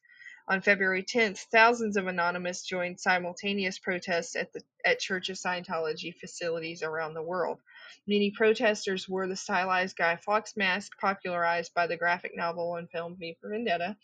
On 0.49 0.63
February 0.63 1.03
10th, 1.03 1.39
thousands 1.53 1.99
of 1.99 2.07
Anonymous 2.07 2.65
joined 2.65 2.99
simultaneous 2.99 3.79
protests 3.79 4.35
at 4.35 4.51
the 4.55 4.63
at 4.87 4.99
Church 4.99 5.29
of 5.29 5.37
Scientology 5.37 6.15
facilities 6.15 6.83
around 6.83 7.13
the 7.13 7.23
world. 7.23 7.61
Many 8.07 8.31
protesters 8.31 9.09
wore 9.09 9.27
the 9.27 9.37
stylized 9.37 9.97
Guy 9.97 10.17
Fawkes 10.17 10.57
mask 10.57 10.93
popularized 10.99 11.73
by 11.75 11.87
the 11.87 11.97
graphic 11.97 12.33
novel 12.35 12.77
and 12.77 12.91
film 12.91 13.17
V 13.19 13.37
for 13.41 13.51
Vendetta, 13.51 13.97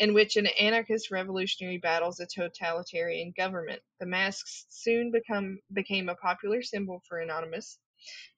in 0.00 0.14
which 0.14 0.36
an 0.36 0.46
anarchist 0.58 1.10
revolutionary 1.10 1.76
battles 1.76 2.20
a 2.20 2.26
totalitarian 2.26 3.34
government. 3.36 3.82
The 4.00 4.06
masks 4.06 4.64
soon 4.70 5.12
become 5.12 5.60
became 5.74 6.08
a 6.08 6.14
popular 6.14 6.62
symbol 6.62 7.02
for 7.06 7.18
Anonymous. 7.18 7.78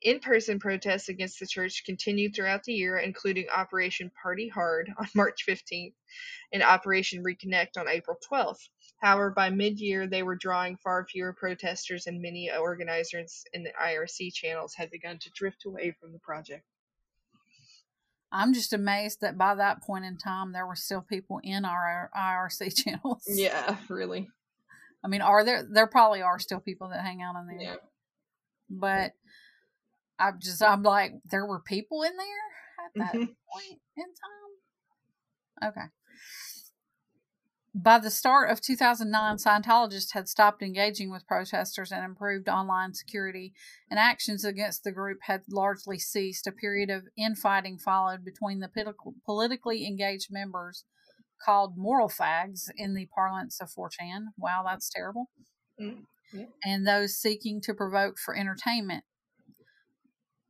In 0.03 0.19
person 0.19 0.59
protests 0.59 1.09
against 1.09 1.39
the 1.39 1.47
church 1.47 1.85
continued 1.87 2.35
throughout 2.35 2.65
the 2.65 2.73
year, 2.73 2.99
including 2.99 3.49
Operation 3.49 4.11
Party 4.21 4.49
Hard 4.49 4.91
on 4.99 5.07
March 5.15 5.47
15th 5.49 5.95
and 6.53 6.65
Operation 6.65 7.23
Reconnect 7.23 7.79
on 7.79 7.87
April 7.87 8.19
12th. 8.29 8.69
However, 9.01 9.31
by 9.31 9.51
mid 9.51 9.79
year, 9.79 10.09
they 10.09 10.25
were 10.25 10.35
drawing 10.35 10.79
far 10.79 11.07
fewer 11.07 11.33
protesters, 11.33 12.09
and 12.09 12.21
many 12.21 12.51
organizers 12.51 13.45
in 13.53 13.63
the 13.63 13.73
IRC 13.81 14.35
channels 14.35 14.75
had 14.75 14.91
begun 14.91 15.21
to 15.21 15.31
drift 15.31 15.65
away 15.65 15.93
from 15.93 16.13
the 16.13 16.19
project. 16.19 16.65
I'm 18.33 18.55
just 18.55 18.73
amazed 18.73 19.21
that 19.21 19.37
by 19.37 19.55
that 19.57 19.83
point 19.83 20.07
in 20.07 20.17
time, 20.17 20.53
there 20.53 20.67
were 20.67 20.75
still 20.75 21.03
people 21.03 21.39
in 21.45 21.65
our 21.67 22.11
IRC 22.17 22.75
channels. 22.85 23.23
Yeah, 23.29 23.77
really. 23.89 24.31
I 25.05 25.09
mean, 25.09 25.21
are 25.21 25.45
there? 25.45 25.63
There 25.71 25.87
probably 25.87 26.23
are 26.23 26.39
still 26.39 26.61
people 26.61 26.89
that 26.89 27.03
hang 27.05 27.21
out 27.23 27.35
in 27.41 27.47
there. 27.47 27.61
Yeah. 27.61 27.75
But 28.71 29.13
I'm 30.19 30.39
just, 30.41 30.63
I'm 30.63 30.83
like, 30.83 31.13
there 31.31 31.45
were 31.45 31.61
people 31.61 32.03
in 32.05 32.13
there 32.17 32.87
at 32.87 33.13
that 33.13 33.21
Mhm. 33.21 33.27
point 33.53 33.81
in 33.97 34.05
time. 34.05 35.71
Okay. 35.71 35.87
By 37.75 37.99
the 37.99 38.11
start 38.11 38.51
of 38.51 38.61
2009, 38.61 39.37
Scientologists 39.37 40.13
had 40.13 40.29
stopped 40.29 40.63
engaging 40.63 41.11
with 41.11 41.27
protesters 41.27 41.91
and 41.91 42.05
improved 42.05 42.49
online 42.49 42.93
security, 42.93 43.55
and 43.91 43.99
actions 43.99 44.45
against 44.45 44.85
the 44.85 44.93
group 44.93 45.19
had 45.23 45.43
largely 45.51 45.99
ceased. 45.99 46.47
A 46.47 46.53
period 46.53 46.91
of 46.91 47.05
infighting 47.17 47.79
followed 47.79 48.25
between 48.25 48.61
the 48.61 48.69
politically 49.25 49.87
engaged 49.87 50.29
members, 50.31 50.85
called 51.43 51.77
moral 51.77 52.09
fags 52.09 52.71
in 52.77 52.95
the 52.95 53.09
parlance 53.15 53.59
of 53.61 53.71
4chan. 53.71 54.27
Wow, 54.37 54.65
that's 54.67 54.91
terrible. 54.91 55.31
Mm, 55.81 56.05
yeah. 56.33 56.47
And 56.65 56.87
those 56.87 57.17
seeking 57.17 57.61
to 57.63 57.75
provoke 57.75 58.19
for 58.19 58.37
entertainment. 58.37 59.05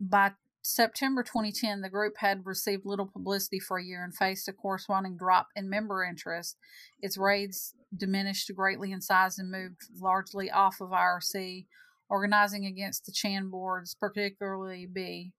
By 0.00 0.32
September 0.64 1.24
2010, 1.24 1.80
the 1.80 1.90
group 1.90 2.14
had 2.18 2.46
received 2.46 2.86
little 2.86 3.06
publicity 3.06 3.58
for 3.58 3.78
a 3.78 3.84
year 3.84 4.04
and 4.04 4.14
faced 4.14 4.48
a 4.48 4.52
corresponding 4.52 5.16
drop 5.16 5.48
in 5.56 5.68
member 5.68 6.04
interest. 6.04 6.56
Its 7.00 7.18
raids 7.18 7.74
diminished 7.96 8.50
greatly 8.54 8.92
in 8.92 9.00
size 9.00 9.38
and 9.38 9.50
moved 9.50 9.82
largely 10.00 10.52
off 10.52 10.80
of 10.80 10.90
IRC, 10.90 11.66
organizing 12.08 12.64
against 12.64 13.04
the 13.04 13.12
Chan 13.12 13.48
boards, 13.50 13.96
particularly 13.96 14.86
B. 14.86 15.32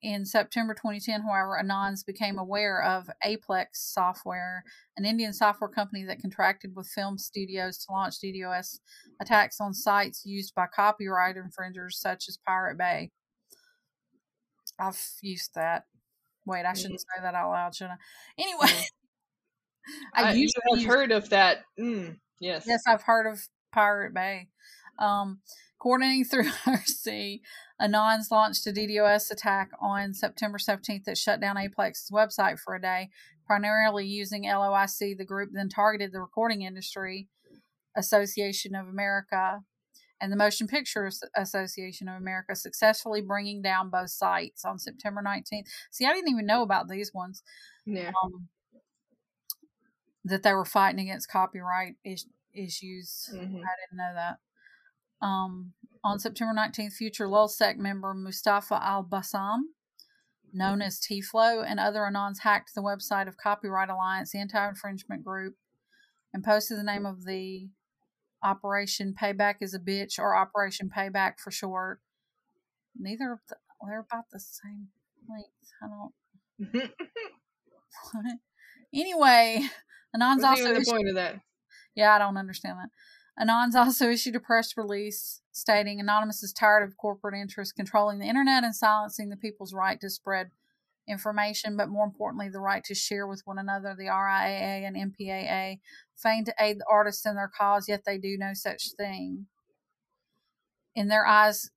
In 0.00 0.24
September 0.24 0.74
2010, 0.74 1.22
however, 1.22 1.60
Anons 1.62 2.06
became 2.06 2.38
aware 2.38 2.82
of 2.82 3.10
Aiplex 3.26 3.66
Software, 3.74 4.62
an 4.96 5.04
Indian 5.04 5.32
software 5.32 5.68
company 5.68 6.04
that 6.04 6.20
contracted 6.20 6.74
with 6.74 6.86
film 6.86 7.18
studios 7.18 7.78
to 7.78 7.92
launch 7.92 8.14
DDoS 8.20 8.78
attacks 9.20 9.60
on 9.60 9.74
sites 9.74 10.24
used 10.24 10.54
by 10.54 10.66
copyright 10.74 11.36
infringers 11.36 12.00
such 12.00 12.28
as 12.28 12.38
Pirate 12.46 12.78
Bay. 12.78 13.10
I've 14.80 15.00
used 15.22 15.54
that. 15.54 15.84
Wait, 16.46 16.64
I 16.64 16.72
shouldn't 16.72 17.00
say 17.00 17.22
that 17.22 17.34
out 17.34 17.50
loud, 17.50 17.74
should 17.74 17.88
I? 17.88 17.96
Anyway, 18.38 18.86
I, 20.14 20.30
I 20.30 20.32
used 20.32 20.56
have 20.74 20.84
heard 20.84 21.12
of 21.12 21.28
that. 21.30 21.64
Mm, 21.78 22.16
yes. 22.40 22.64
Yes, 22.66 22.82
I've 22.86 23.02
heard 23.02 23.30
of 23.30 23.40
Pirate 23.72 24.14
Bay. 24.14 24.48
Um, 24.98 25.40
coordinating 25.78 26.24
through 26.24 26.44
RC, 26.66 27.40
Anons 27.80 28.30
launched 28.30 28.66
a 28.66 28.72
DDoS 28.72 29.30
attack 29.30 29.70
on 29.80 30.14
September 30.14 30.58
17th 30.58 31.04
that 31.04 31.18
shut 31.18 31.40
down 31.40 31.56
Aiplex's 31.56 32.10
website 32.12 32.58
for 32.58 32.74
a 32.74 32.80
day, 32.80 33.10
primarily 33.46 34.06
using 34.06 34.44
LOIC. 34.44 35.16
The 35.16 35.24
group 35.24 35.50
then 35.52 35.68
targeted 35.68 36.12
the 36.12 36.20
Recording 36.20 36.62
Industry 36.62 37.28
Association 37.96 38.74
of 38.74 38.88
America 38.88 39.60
and 40.20 40.30
the 40.30 40.36
Motion 40.36 40.66
Picture 40.66 41.10
Association 41.36 42.08
of 42.08 42.16
America, 42.16 42.54
successfully 42.54 43.20
bringing 43.22 43.62
down 43.62 43.88
both 43.90 44.10
sites 44.10 44.64
on 44.64 44.78
September 44.78 45.22
19th. 45.22 45.66
See, 45.90 46.04
I 46.06 46.12
didn't 46.12 46.30
even 46.30 46.46
know 46.46 46.62
about 46.62 46.88
these 46.88 47.12
ones 47.14 47.42
Yeah. 47.86 48.12
um, 48.22 48.48
that 50.24 50.42
they 50.42 50.52
were 50.52 50.64
fighting 50.64 51.00
against 51.00 51.30
copyright 51.30 51.96
is- 52.04 52.26
issues. 52.52 53.30
Mhm. 53.32 53.64
I 53.64 53.74
didn't 53.80 53.96
know 53.96 54.14
that. 54.14 54.38
Um, 55.22 55.72
on 56.02 56.18
September 56.18 56.52
19th, 56.54 56.94
future 56.94 57.26
LulzSec 57.26 57.76
member 57.76 58.12
Mustafa 58.14 58.82
Al 58.82 59.02
Bassam, 59.04 59.74
known 60.52 60.82
as 60.82 60.98
T-Flow, 60.98 61.62
and 61.62 61.78
other 61.78 62.00
Anons 62.00 62.40
hacked 62.40 62.74
the 62.74 62.82
website 62.82 63.28
of 63.28 63.36
Copyright 63.36 63.88
Alliance 63.88 64.32
the 64.32 64.38
anti-infringement 64.38 65.24
group 65.24 65.56
and 66.32 66.42
posted 66.44 66.78
the 66.78 66.82
name 66.82 67.06
of 67.06 67.24
the 67.24 67.70
Operation 68.42 69.14
Payback 69.20 69.56
is 69.60 69.74
a 69.74 69.78
Bitch 69.78 70.18
or 70.18 70.34
Operation 70.34 70.90
Payback 70.94 71.38
for 71.38 71.50
short. 71.50 72.00
Neither 72.98 73.32
of 73.32 73.40
the, 73.48 73.56
they're 73.86 74.00
about 74.00 74.24
the 74.32 74.40
same 74.40 74.88
length. 75.28 75.48
I 75.82 75.86
don't. 75.88 76.90
What? 78.12 78.24
Anyway, 78.92 79.68
Anons 80.16 80.38
What's 80.42 80.44
also 80.44 80.64
the 80.74 80.80
issued- 80.80 80.86
point 80.92 81.08
of 81.08 81.14
that? 81.14 81.36
yeah, 81.94 82.12
I 82.14 82.18
don't 82.18 82.36
understand 82.36 82.78
that. 82.80 82.90
Anons 83.46 83.74
also 83.76 84.10
issued 84.10 84.34
a 84.34 84.40
press 84.40 84.76
release 84.76 85.40
stating 85.52 86.00
Anonymous 86.00 86.42
is 86.42 86.52
tired 86.52 86.82
of 86.82 86.96
corporate 86.96 87.34
interests 87.40 87.72
controlling 87.72 88.18
the 88.18 88.26
internet 88.26 88.64
and 88.64 88.74
silencing 88.74 89.28
the 89.28 89.36
people's 89.36 89.72
right 89.72 90.00
to 90.00 90.10
spread 90.10 90.50
information, 91.10 91.76
but 91.76 91.88
more 91.88 92.04
importantly, 92.04 92.48
the 92.48 92.60
right 92.60 92.84
to 92.84 92.94
share 92.94 93.26
with 93.26 93.42
one 93.44 93.58
another. 93.58 93.94
The 93.96 94.04
RIAA 94.04 94.86
and 94.86 94.96
MPAA 94.96 95.78
feign 96.16 96.44
to 96.44 96.54
aid 96.58 96.78
the 96.78 96.86
artists 96.90 97.26
in 97.26 97.34
their 97.34 97.50
cause, 97.54 97.88
yet 97.88 98.02
they 98.06 98.18
do 98.18 98.36
no 98.38 98.52
such 98.54 98.92
thing. 98.96 99.46
In 100.94 101.08
their 101.08 101.26
eyes 101.26 101.70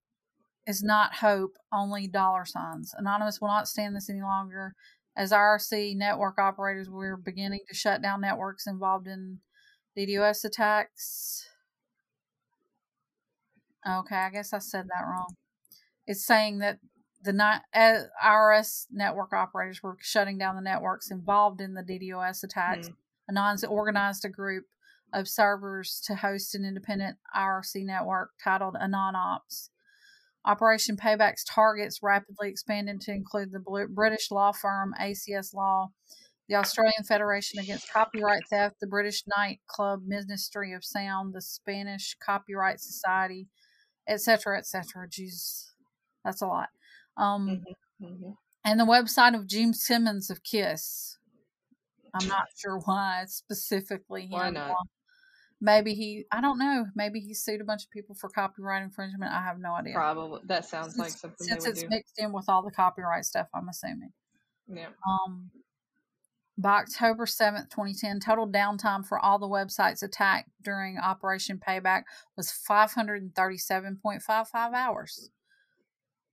is 0.65 0.83
not 0.83 1.15
hope, 1.15 1.57
only 1.71 2.07
dollar 2.07 2.45
signs. 2.45 2.93
Anonymous 2.97 3.41
will 3.41 3.49
not 3.49 3.67
stand 3.67 3.95
this 3.95 4.09
any 4.09 4.21
longer. 4.21 4.73
As 5.15 5.31
IRC 5.31 5.95
network 5.95 6.39
operators, 6.39 6.89
we're 6.89 7.17
beginning 7.17 7.61
to 7.67 7.75
shut 7.75 8.01
down 8.01 8.21
networks 8.21 8.65
involved 8.65 9.07
in 9.07 9.39
DDoS 9.97 10.43
attacks. 10.43 11.47
Okay, 13.87 14.15
I 14.15 14.29
guess 14.29 14.53
I 14.53 14.59
said 14.59 14.85
that 14.87 15.05
wrong. 15.05 15.35
It's 16.07 16.25
saying 16.25 16.59
that 16.59 16.79
the 17.23 17.61
uh, 17.73 17.99
IRC 18.23 18.85
network 18.91 19.33
operators 19.33 19.81
were 19.81 19.97
shutting 20.01 20.37
down 20.37 20.55
the 20.55 20.61
networks 20.61 21.11
involved 21.11 21.61
in 21.61 21.73
the 21.73 21.83
DDoS 21.83 22.43
attacks, 22.43 22.89
Hmm. 23.29 23.37
Anons 23.37 23.69
organized 23.69 24.25
a 24.25 24.29
group 24.29 24.65
of 25.13 25.27
servers 25.27 26.01
to 26.05 26.15
host 26.15 26.55
an 26.55 26.65
independent 26.65 27.17
IRC 27.35 27.85
network 27.85 28.31
titled 28.43 28.75
AnonOps. 28.75 29.69
Operation 30.45 30.97
Payback's 30.97 31.45
targets 31.45 31.99
rapidly 32.03 32.49
expanded 32.49 32.99
to 33.01 33.13
include 33.13 33.51
the 33.51 33.87
British 33.89 34.29
law 34.29 34.51
firm 34.51 34.93
ACS 34.99 35.53
Law, 35.53 35.91
the 36.49 36.55
Australian 36.55 37.03
Federation 37.07 37.59
Against 37.59 37.91
Copyright 37.91 38.43
Theft, 38.49 38.75
the 38.81 38.87
British 38.87 39.23
Nightclub 39.37 40.01
Ministry 40.05 40.73
of 40.73 40.83
Sound, 40.83 41.33
the 41.33 41.41
Spanish 41.41 42.17
Copyright 42.25 42.81
Society, 42.81 43.47
etc., 44.05 44.57
etc. 44.57 45.07
Jesus, 45.09 45.73
that's 46.25 46.41
a 46.41 46.47
lot. 46.47 46.69
Um, 47.17 47.47
mm-hmm. 47.47 48.05
Mm-hmm. 48.05 48.29
And 48.65 48.79
the 48.79 48.85
website 48.85 49.35
of 49.35 49.47
Gene 49.47 49.73
Simmons 49.73 50.29
of 50.29 50.43
Kiss. 50.43 51.17
I'm 52.13 52.27
not 52.27 52.47
sure 52.57 52.79
why 52.85 53.23
specifically 53.27 54.23
him. 54.23 54.31
Why 54.31 54.49
not? 54.49 54.75
Maybe 55.59 55.93
he, 55.93 56.25
I 56.31 56.41
don't 56.41 56.59
know. 56.59 56.85
Maybe 56.93 57.21
he 57.21 57.33
sued 57.33 57.61
a 57.61 57.63
bunch 57.63 57.83
of 57.83 57.89
people 57.89 58.15
for 58.15 58.29
copyright 58.29 58.83
infringement. 58.83 59.31
I 59.31 59.41
have 59.41 59.59
no 59.59 59.73
idea. 59.73 59.93
Probably 59.93 60.41
that 60.45 60.65
sounds 60.65 60.95
since, 60.95 60.97
like 60.97 61.11
something. 61.11 61.47
Since 61.47 61.65
it's 61.65 61.83
do. 61.83 61.89
mixed 61.89 62.19
in 62.19 62.33
with 62.33 62.49
all 62.49 62.61
the 62.61 62.71
copyright 62.71 63.25
stuff, 63.25 63.47
I'm 63.53 63.69
assuming. 63.69 64.11
Yeah. 64.67 64.87
Um. 65.07 65.51
By 66.55 66.81
October 66.81 67.25
7th, 67.25 67.71
2010, 67.71 68.19
total 68.19 68.47
downtime 68.47 69.03
for 69.03 69.17
all 69.17 69.39
the 69.39 69.47
websites 69.47 70.03
attacked 70.03 70.49
during 70.61 70.99
Operation 70.99 71.57
Payback 71.57 72.03
was 72.37 72.53
537.55 72.69 74.53
hours. 74.53 75.31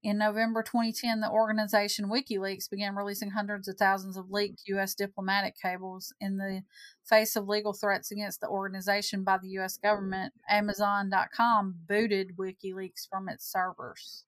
In 0.02 0.16
November 0.16 0.62
2010, 0.62 1.20
the 1.20 1.30
organization 1.30 2.08
WikiLeaks 2.08 2.70
began 2.70 2.96
releasing 2.96 3.30
hundreds 3.30 3.68
of 3.68 3.76
thousands 3.76 4.16
of 4.16 4.30
leaked 4.30 4.62
U.S. 4.66 4.94
diplomatic 4.94 5.54
cables. 5.60 6.14
In 6.20 6.38
the 6.38 6.62
face 7.04 7.36
of 7.36 7.48
legal 7.48 7.74
threats 7.74 8.10
against 8.10 8.40
the 8.40 8.48
organization 8.48 9.24
by 9.24 9.36
the 9.36 9.48
U.S. 9.50 9.76
government, 9.76 10.32
Amazon.com 10.48 11.74
booted 11.86 12.36
WikiLeaks 12.38 13.08
from 13.10 13.28
its 13.28 13.50
servers. 13.50 14.24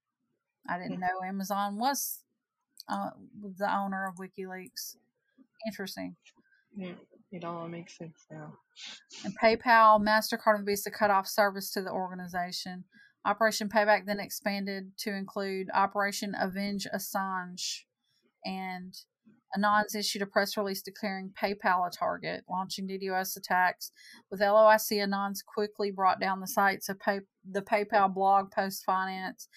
I 0.69 0.79
didn't 0.79 1.01
know 1.01 1.27
Amazon 1.27 1.79
was 1.79 2.23
uh, 2.89 3.11
the 3.59 3.75
owner 3.75 4.07
of 4.07 4.17
WikiLeaks. 4.17 4.97
Interesting. 5.67 6.17
Yeah, 6.77 6.93
it 7.31 7.45
all 7.45 7.67
makes 7.67 7.97
sense 7.97 8.27
now. 8.31 8.53
And 9.25 9.35
PayPal, 9.39 10.03
MasterCard, 10.03 10.57
and 10.57 10.67
Visa 10.67 10.91
cut 10.91 11.11
off 11.11 11.27
service 11.27 11.71
to 11.73 11.83
the 11.83 11.91
organization. 11.91 12.85
Operation 13.25 13.69
Payback 13.69 14.07
then 14.07 14.21
expanded 14.21 14.93
to 14.99 15.15
include 15.15 15.69
Operation 15.73 16.35
Avenge 16.39 16.87
Assange, 16.95 17.85
and 18.45 18.95
Anons 19.57 19.95
issued 19.95 20.23
a 20.23 20.27
press 20.27 20.57
release 20.57 20.83
declaring 20.83 21.33
PayPal 21.41 21.87
a 21.87 21.91
target, 21.91 22.45
launching 22.51 22.89
DDoS 22.89 23.37
attacks. 23.37 23.93
With 24.31 24.41
LOIC, 24.41 24.99
Anons 24.99 25.39
quickly 25.45 25.91
brought 25.91 26.21
down 26.21 26.41
the 26.41 26.47
sites 26.47 26.89
of 26.89 26.99
pay, 26.99 27.21
the 27.49 27.63
PayPal 27.63 28.13
blog 28.13 28.51
Post 28.51 28.85
Finance, 28.85 29.49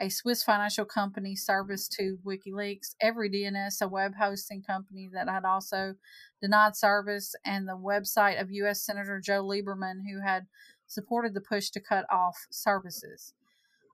a 0.00 0.10
Swiss 0.10 0.42
financial 0.42 0.84
company 0.84 1.34
service 1.36 1.88
to 1.88 2.18
WikiLeaks, 2.26 2.96
EveryDNS, 3.02 3.80
a 3.80 3.88
web 3.88 4.12
hosting 4.18 4.62
company 4.62 5.08
that 5.12 5.28
had 5.28 5.44
also 5.44 5.94
denied 6.42 6.76
service, 6.76 7.34
and 7.44 7.66
the 7.66 7.78
website 7.78 8.40
of 8.40 8.50
U.S. 8.50 8.84
Senator 8.84 9.20
Joe 9.24 9.42
Lieberman, 9.42 10.00
who 10.10 10.20
had 10.22 10.46
supported 10.86 11.34
the 11.34 11.40
push 11.40 11.70
to 11.70 11.80
cut 11.80 12.06
off 12.10 12.36
services. 12.50 13.34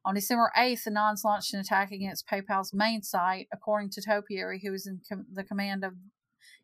On 0.04 0.14
December 0.14 0.50
8th, 0.58 0.84
the 0.84 0.90
Anons 0.90 1.24
launched 1.24 1.54
an 1.54 1.60
attack 1.60 1.92
against 1.92 2.26
PayPal's 2.26 2.74
main 2.74 3.02
site, 3.02 3.46
according 3.52 3.90
to 3.90 4.02
Topiary, 4.02 4.60
who 4.62 4.72
was 4.72 4.86
in 4.86 5.00
com- 5.08 5.26
the 5.32 5.44
command 5.44 5.84
of 5.84 5.94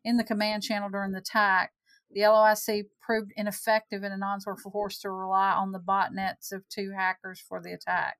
in 0.03 0.17
the 0.17 0.23
command 0.23 0.63
channel 0.63 0.89
during 0.89 1.11
the 1.11 1.19
attack. 1.19 1.71
The 2.11 2.21
LOIC 2.21 2.85
proved 2.99 3.31
ineffective, 3.37 4.03
and 4.03 4.11
the 4.11 4.25
Anons 4.25 4.45
were 4.45 4.57
forced 4.57 5.01
to 5.01 5.11
rely 5.11 5.51
on 5.51 5.71
the 5.71 5.79
botnets 5.79 6.51
of 6.51 6.67
two 6.67 6.91
hackers 6.97 7.39
for 7.39 7.61
the 7.61 7.71
attack. 7.71 8.17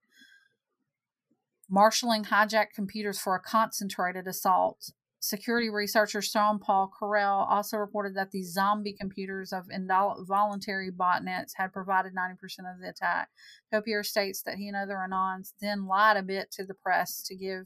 Marshalling 1.70 2.26
hijacked 2.26 2.74
computers 2.74 3.20
for 3.20 3.36
a 3.36 3.42
concentrated 3.42 4.28
assault 4.28 4.92
Security 5.22 5.70
researcher 5.70 6.22
Sean 6.22 6.60
Paul 6.60 6.90
Correll 6.90 7.46
also 7.50 7.76
reported 7.76 8.16
that 8.16 8.32
the 8.32 8.44
zombie 8.44 8.96
computers 8.98 9.52
of 9.52 9.66
involuntary 9.70 10.92
botnets 10.92 11.52
had 11.56 11.74
provided 11.74 12.14
90% 12.16 12.34
of 12.60 12.80
the 12.82 12.90
attack. 12.90 13.30
Topiary 13.72 14.06
states 14.06 14.42
that 14.44 14.56
he 14.56 14.70
and 14.70 14.78
other 14.78 14.96
Anons 14.96 15.54
then 15.60 15.88
lied 15.88 16.16
a 16.16 16.24
bit 16.24 16.52
to 16.52 16.66
the 16.66 16.74
press 16.74 17.22
to 17.24 17.36
give 17.36 17.66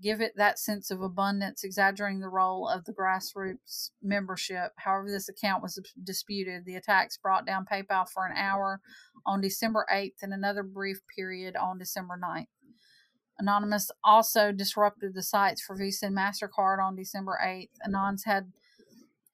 give 0.00 0.20
it 0.20 0.32
that 0.36 0.58
sense 0.58 0.90
of 0.90 1.02
abundance, 1.02 1.64
exaggerating 1.64 2.20
the 2.20 2.28
role 2.28 2.68
of 2.68 2.84
the 2.84 2.92
grassroots 2.92 3.90
membership. 4.02 4.72
However, 4.76 5.10
this 5.10 5.28
account 5.28 5.62
was 5.62 5.80
disputed. 6.02 6.64
The 6.64 6.76
attacks 6.76 7.18
brought 7.18 7.46
down 7.46 7.66
PayPal 7.70 8.08
for 8.08 8.26
an 8.26 8.36
hour 8.36 8.80
on 9.26 9.40
December 9.40 9.86
8th 9.92 10.22
and 10.22 10.32
another 10.32 10.62
brief 10.62 11.00
period 11.16 11.56
on 11.56 11.78
December 11.78 12.18
9th. 12.22 12.46
Anonymous 13.38 13.90
also 14.02 14.52
disrupted 14.52 15.14
the 15.14 15.22
sites 15.22 15.62
for 15.62 15.76
Visa 15.76 16.06
and 16.06 16.16
MasterCard 16.16 16.82
on 16.82 16.96
December 16.96 17.38
8th. 17.42 17.70
Anons 17.86 18.24
had 18.24 18.52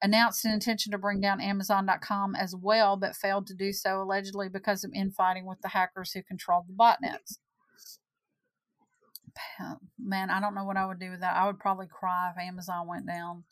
announced 0.01 0.45
an 0.45 0.51
intention 0.51 0.91
to 0.91 0.97
bring 0.97 1.19
down 1.19 1.41
Amazon.com 1.41 2.35
as 2.35 2.55
well, 2.55 2.97
but 2.97 3.15
failed 3.15 3.47
to 3.47 3.55
do 3.55 3.73
so, 3.73 4.01
allegedly 4.01 4.49
because 4.49 4.83
of 4.83 4.91
infighting 4.93 5.45
with 5.45 5.61
the 5.61 5.69
hackers 5.69 6.11
who 6.11 6.21
controlled 6.21 6.65
the 6.67 6.73
botnets. 6.73 7.37
Man, 9.99 10.29
I 10.29 10.39
don't 10.39 10.55
know 10.55 10.63
what 10.63 10.77
I 10.77 10.85
would 10.85 10.99
do 10.99 11.11
with 11.11 11.21
that. 11.21 11.35
I 11.35 11.47
would 11.47 11.59
probably 11.59 11.87
cry 11.87 12.31
if 12.31 12.41
Amazon 12.41 12.87
went 12.87 13.07
down. 13.07 13.43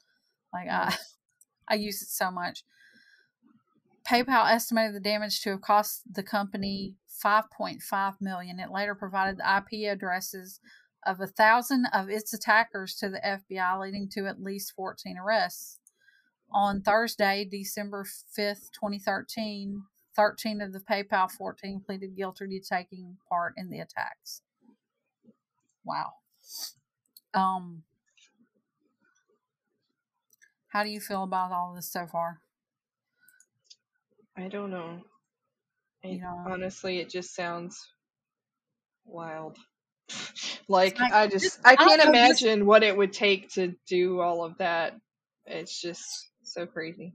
Like 0.53 0.69
I, 0.69 0.95
I 1.67 1.75
use 1.75 2.01
it 2.01 2.09
so 2.09 2.29
much. 2.29 2.63
PayPal 4.07 4.51
estimated 4.51 4.95
the 4.95 4.99
damage 4.99 5.41
to 5.41 5.51
have 5.51 5.61
cost 5.61 6.01
the 6.11 6.23
company 6.23 6.95
5.5 7.23 8.15
million. 8.19 8.59
It 8.59 8.71
later 8.71 8.95
provided 8.95 9.37
the 9.37 9.57
IP 9.57 9.89
addresses 9.91 10.59
of 11.05 11.19
a 11.21 11.27
thousand 11.27 11.87
of 11.93 12.09
its 12.09 12.33
attackers 12.33 12.95
to 12.95 13.09
the 13.09 13.19
FBI, 13.19 13.79
leading 13.79 14.09
to 14.09 14.27
at 14.27 14.41
least 14.41 14.73
14 14.75 15.17
arrests. 15.17 15.79
On 16.51 16.81
Thursday, 16.81 17.47
December 17.49 18.05
5th, 18.05 18.71
2013, 18.73 19.83
13 20.15 20.61
of 20.61 20.73
the 20.73 20.79
PayPal 20.79 21.31
14 21.31 21.81
pleaded 21.85 22.15
guilty 22.15 22.47
to 22.47 22.59
taking 22.59 23.17
part 23.27 23.53
in 23.57 23.69
the 23.69 23.79
attacks. 23.79 24.41
Wow. 25.83 26.13
Um, 27.33 27.83
how 30.67 30.83
do 30.83 30.89
you 30.89 30.99
feel 30.99 31.23
about 31.23 31.51
all 31.51 31.73
this 31.75 31.91
so 31.91 32.05
far? 32.05 32.41
I 34.37 34.47
don't 34.47 34.71
know. 34.71 35.01
It, 36.03 36.19
yeah. 36.19 36.43
Honestly, 36.47 36.99
it 36.99 37.09
just 37.09 37.35
sounds 37.35 37.77
wild. 39.05 39.57
like 40.67 40.99
I, 40.99 41.23
I 41.23 41.27
just 41.27 41.59
I 41.63 41.75
can't 41.75 42.01
I 42.01 42.09
imagine 42.09 42.59
this, 42.59 42.65
what 42.65 42.83
it 42.83 42.95
would 42.95 43.13
take 43.13 43.49
to 43.53 43.73
do 43.87 44.19
all 44.19 44.43
of 44.43 44.57
that. 44.57 44.95
It's 45.45 45.79
just 45.79 46.29
so 46.43 46.65
crazy. 46.65 47.13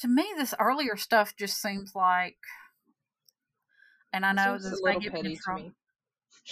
To 0.00 0.08
me, 0.08 0.26
this 0.36 0.54
earlier 0.58 0.96
stuff 0.96 1.34
just 1.38 1.60
seems 1.60 1.92
like, 1.94 2.36
and 4.12 4.24
I 4.24 4.32
know 4.32 4.58
this 4.58 4.80
may 4.82 4.98
get 4.98 5.12
petty 5.12 5.28
me 5.28 5.38
trouble. 5.42 5.72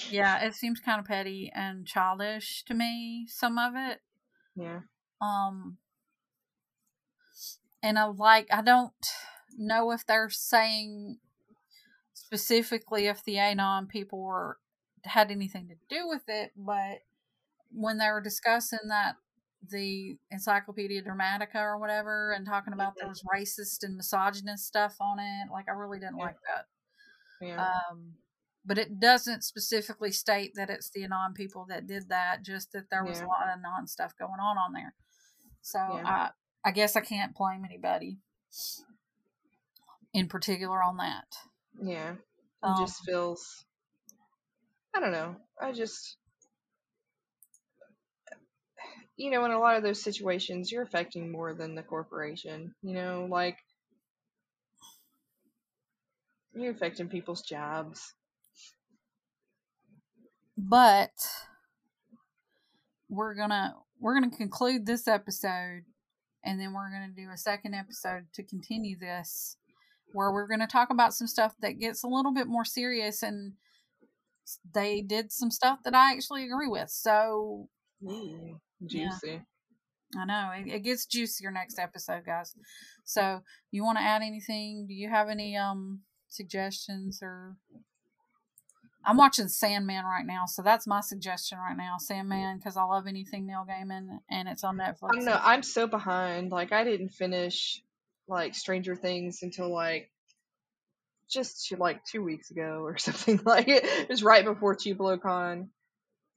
Yeah, 0.09 0.45
it 0.45 0.55
seems 0.55 0.81
kind 0.81 1.01
of 1.01 1.07
petty 1.07 1.51
and 1.55 1.87
childish 1.87 2.63
to 2.67 2.75
me. 2.75 3.27
Some 3.29 3.59
of 3.59 3.73
it. 3.75 4.01
Yeah. 4.55 4.81
Um. 5.21 5.79
And 7.83 7.99
I 7.99 8.05
like 8.05 8.47
I 8.53 8.61
don't 8.61 8.93
know 9.61 9.93
if 9.93 10.07
they're 10.07 10.31
saying 10.31 11.19
specifically 12.15 13.07
if 13.07 13.25
the 13.25 13.39
Anon 13.39 13.87
people 13.87 14.21
were 14.23 14.59
had 15.05 15.31
anything 15.31 15.69
to 15.69 15.75
do 15.89 16.09
with 16.09 16.23
it, 16.29 16.53
but 16.57 17.01
when 17.73 17.99
they 17.99 18.09
were 18.09 18.21
discussing 18.21 18.89
that 18.89 19.17
the 19.71 20.17
Encyclopedia 20.31 21.03
Dramatica 21.03 21.57
or 21.57 21.79
whatever 21.79 22.33
and 22.33 22.47
talking 22.47 22.73
about 22.73 22.95
yeah. 22.97 23.07
those 23.07 23.23
racist 23.23 23.83
and 23.83 23.97
misogynist 23.97 24.67
stuff 24.67 24.97
on 25.01 25.19
it, 25.19 25.53
like 25.53 25.69
I 25.69 25.73
really 25.73 25.99
didn't 25.99 26.19
yeah. 26.19 26.25
like 26.25 26.37
that. 26.49 27.47
Yeah. 27.47 27.67
Um, 27.91 28.15
but 28.65 28.79
it 28.79 29.01
doesn't 29.01 29.43
specifically 29.43 30.13
state 30.13 30.53
that 30.57 30.71
it's 30.71 30.91
the 30.91 31.05
Anon 31.05 31.33
people 31.35 31.67
that 31.69 31.87
did 31.87 32.09
that, 32.09 32.45
just 32.45 32.73
that 32.73 32.91
there 32.91 33.05
was 33.05 33.21
yeah. 33.21 33.27
a 33.27 33.29
lot 33.29 33.49
of 33.55 33.63
non 33.63 33.87
stuff 33.87 34.13
going 34.19 34.41
on 34.41 34.59
on 34.59 34.73
there. 34.73 34.95
So 35.63 35.79
I, 35.79 36.31
I 36.65 36.71
guess 36.71 36.97
I 36.97 37.01
can't 37.01 37.35
blame 37.35 37.65
anybody 37.65 38.19
in 40.13 40.29
particular 40.29 40.83
on 40.83 40.97
that. 40.99 41.27
Yeah. 41.83 42.13
It 42.13 42.19
um, 42.63 42.77
just 42.79 43.05
feels 43.05 43.65
I 44.95 45.01
don't 45.01 45.13
know. 45.13 45.37
I 45.61 45.73
just 45.73 46.17
you 49.17 49.31
know, 49.31 49.45
in 49.45 49.51
a 49.51 49.59
lot 49.59 49.77
of 49.77 49.83
those 49.83 50.03
situations 50.03 50.73
you're 50.73 50.83
affecting 50.83 51.31
more 51.31 51.55
than 51.55 51.75
the 51.75 51.83
corporation. 51.83 52.75
You 52.83 52.95
know, 52.95 53.29
like 53.31 53.59
you're 56.55 56.73
affecting 56.73 57.09
people's 57.09 57.43
jobs. 57.43 58.15
But 60.57 61.13
we're 63.09 63.35
gonna 63.35 63.75
we're 63.99 64.15
gonna 64.15 64.37
conclude 64.37 64.87
this 64.87 65.09
episode 65.09 65.85
and 66.45 66.61
then 66.61 66.73
we're 66.73 66.91
going 66.91 67.09
to 67.09 67.21
do 67.21 67.31
a 67.31 67.37
second 67.37 67.75
episode 67.75 68.27
to 68.35 68.43
continue 68.43 68.99
this 68.99 69.57
where 70.13 70.33
we're 70.33 70.47
going 70.47 70.61
to 70.61 70.67
talk 70.67 70.91
about 70.91 71.15
some 71.15 71.27
stuff 71.27 71.55
that 71.61 71.79
gets 71.79 72.03
a 72.03 72.09
little 72.09 72.33
bit 72.33 72.47
more 72.47 72.65
serious 72.65 73.23
and 73.23 73.55
they 74.75 75.01
did 75.01 75.33
some 75.33 75.51
stuff 75.51 75.79
that 75.85 75.95
I 75.95 76.13
actually 76.13 76.45
agree 76.45 76.69
with. 76.69 76.91
So 76.91 77.69
Ooh, 78.05 78.61
juicy. 78.87 79.43
I 80.19 80.25
know 80.25 80.51
it, 80.57 80.69
it 80.69 80.81
gets 80.81 81.07
juicier 81.07 81.51
next 81.51 81.79
episode, 81.79 82.25
guys. 82.27 82.55
So 83.05 83.41
you 83.71 83.85
want 83.85 83.99
to 83.99 84.05
add 84.05 84.23
anything? 84.23 84.87
Do 84.89 84.95
you 84.95 85.09
have 85.09 85.29
any 85.29 85.57
um 85.57 86.01
suggestions 86.29 87.21
or? 87.23 87.57
I'm 89.03 89.17
watching 89.17 89.49
Sandman 89.49 90.05
right 90.05 90.27
now, 90.27 90.45
so 90.47 90.61
that's 90.61 90.87
my 90.87 91.01
suggestion 91.01 91.57
right 91.57 91.77
now. 91.77 91.97
Sandman, 91.99 92.59
because 92.59 92.77
I 92.77 92.83
love 92.83 93.07
anything 93.07 93.47
Neil 93.47 93.65
Gaiman, 93.67 94.19
and 94.31 94.47
it's 94.47 94.63
on 94.63 94.77
Netflix. 94.77 95.17
I 95.17 95.21
know. 95.21 95.41
I'm 95.43 95.63
so 95.63 95.87
behind. 95.87 96.51
Like 96.51 96.73
I 96.73 96.85
didn't 96.85 97.09
finish 97.09 97.83
like 98.31 98.55
Stranger 98.55 98.97
Things 98.97 99.41
until 99.43 99.71
like 99.71 100.11
just 101.31 101.73
like 101.79 102.05
two 102.05 102.23
weeks 102.23 102.51
ago 102.51 102.81
or 102.85 102.99
something. 102.99 103.41
Like 103.45 103.69
it 103.69 104.09
was 104.09 104.23
right 104.23 104.45
before 104.45 104.77
TubloCon, 104.77 105.69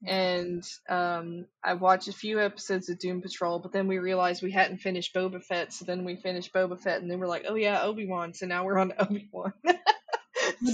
and 0.04 0.68
um, 0.88 1.46
I 1.62 1.74
watched 1.74 2.08
a 2.08 2.12
few 2.12 2.40
episodes 2.40 2.88
of 2.90 2.98
Doom 2.98 3.22
Patrol, 3.22 3.58
but 3.58 3.72
then 3.72 3.88
we 3.88 3.98
realized 3.98 4.42
we 4.42 4.52
hadn't 4.52 4.78
finished 4.78 5.14
Boba 5.14 5.42
Fett, 5.42 5.72
so 5.72 5.84
then 5.84 6.04
we 6.04 6.16
finished 6.16 6.52
Boba 6.52 6.78
Fett, 6.78 7.00
and 7.00 7.10
then 7.10 7.18
we're 7.18 7.26
like, 7.26 7.46
oh 7.48 7.54
yeah, 7.54 7.82
Obi 7.82 8.06
Wan. 8.06 8.34
So 8.34 8.46
now 8.46 8.64
we're 8.64 8.78
on 8.78 8.92
Obi 8.98 9.28
Wan. 9.32 9.52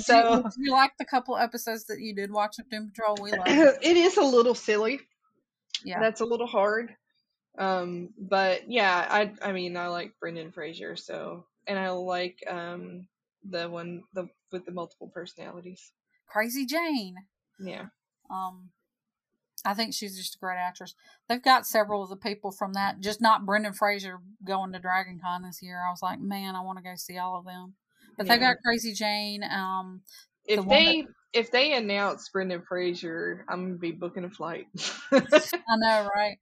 So 0.03 0.45
you, 0.57 0.65
you 0.67 0.73
like 0.73 0.93
the 0.99 1.05
couple 1.05 1.37
episodes 1.37 1.87
that 1.87 2.01
you 2.01 2.15
did 2.15 2.31
watch 2.31 2.59
of 2.59 2.69
Doom 2.71 2.91
Patrol? 2.91 3.17
We 3.23 3.33
love. 3.33 3.47
it 3.47 3.97
is 3.97 4.17
a 4.17 4.23
little 4.23 4.55
silly. 4.55 5.01
Yeah. 5.85 6.01
That's 6.01 6.21
a 6.21 6.25
little 6.25 6.47
hard. 6.47 6.95
Um, 7.61 8.09
but 8.19 8.71
yeah, 8.71 9.07
I 9.09 9.33
I 9.43 9.53
mean 9.53 9.77
I 9.77 9.89
like 9.89 10.19
Brendan 10.19 10.51
Fraser, 10.51 10.97
so 10.97 11.45
and 11.67 11.79
I 11.79 11.91
like 11.91 12.39
um 12.49 13.07
the 13.49 13.69
one 13.69 14.03
the 14.15 14.29
with 14.51 14.65
the 14.65 14.73
multiple 14.73 15.11
personalities. 15.13 15.93
Crazy 16.27 16.65
Jane. 16.65 17.17
Yeah. 17.61 17.87
Um, 18.31 18.71
I 19.65 19.75
think 19.75 19.93
she's 19.93 20.17
just 20.17 20.37
a 20.37 20.39
great 20.39 20.57
actress. 20.57 20.95
They've 21.29 21.43
got 21.43 21.67
several 21.67 22.03
of 22.03 22.09
the 22.09 22.17
people 22.17 22.51
from 22.51 22.73
that, 22.73 23.01
just 23.01 23.21
not 23.21 23.45
Brendan 23.45 23.75
Fraser 23.75 24.21
going 24.43 24.73
to 24.73 24.79
Dragon 24.79 25.21
Con 25.23 25.43
this 25.43 25.61
year. 25.61 25.85
I 25.87 25.91
was 25.91 26.03
like, 26.03 26.19
man, 26.19 26.57
I 26.57 26.63
want 26.63 26.79
to 26.79 26.85
go 26.85 26.95
see 26.97 27.19
all 27.19 27.39
of 27.39 27.45
them. 27.45 27.75
But 28.17 28.27
they 28.27 28.39
got 28.39 28.57
Crazy 28.65 28.95
Jane. 28.95 29.43
Um, 29.45 30.03
If 30.47 30.65
one 30.65 30.69
they 30.69 31.07
if 31.33 31.51
they 31.51 31.75
announce 31.75 32.29
Brendan 32.31 32.63
Fraser, 32.67 33.45
I'm 33.49 33.67
gonna 33.67 33.79
be 33.79 33.93
booking 33.93 34.25
a 34.25 34.31
flight. 34.31 34.67
I 35.13 35.21
know, 35.77 36.09
right? 36.15 36.39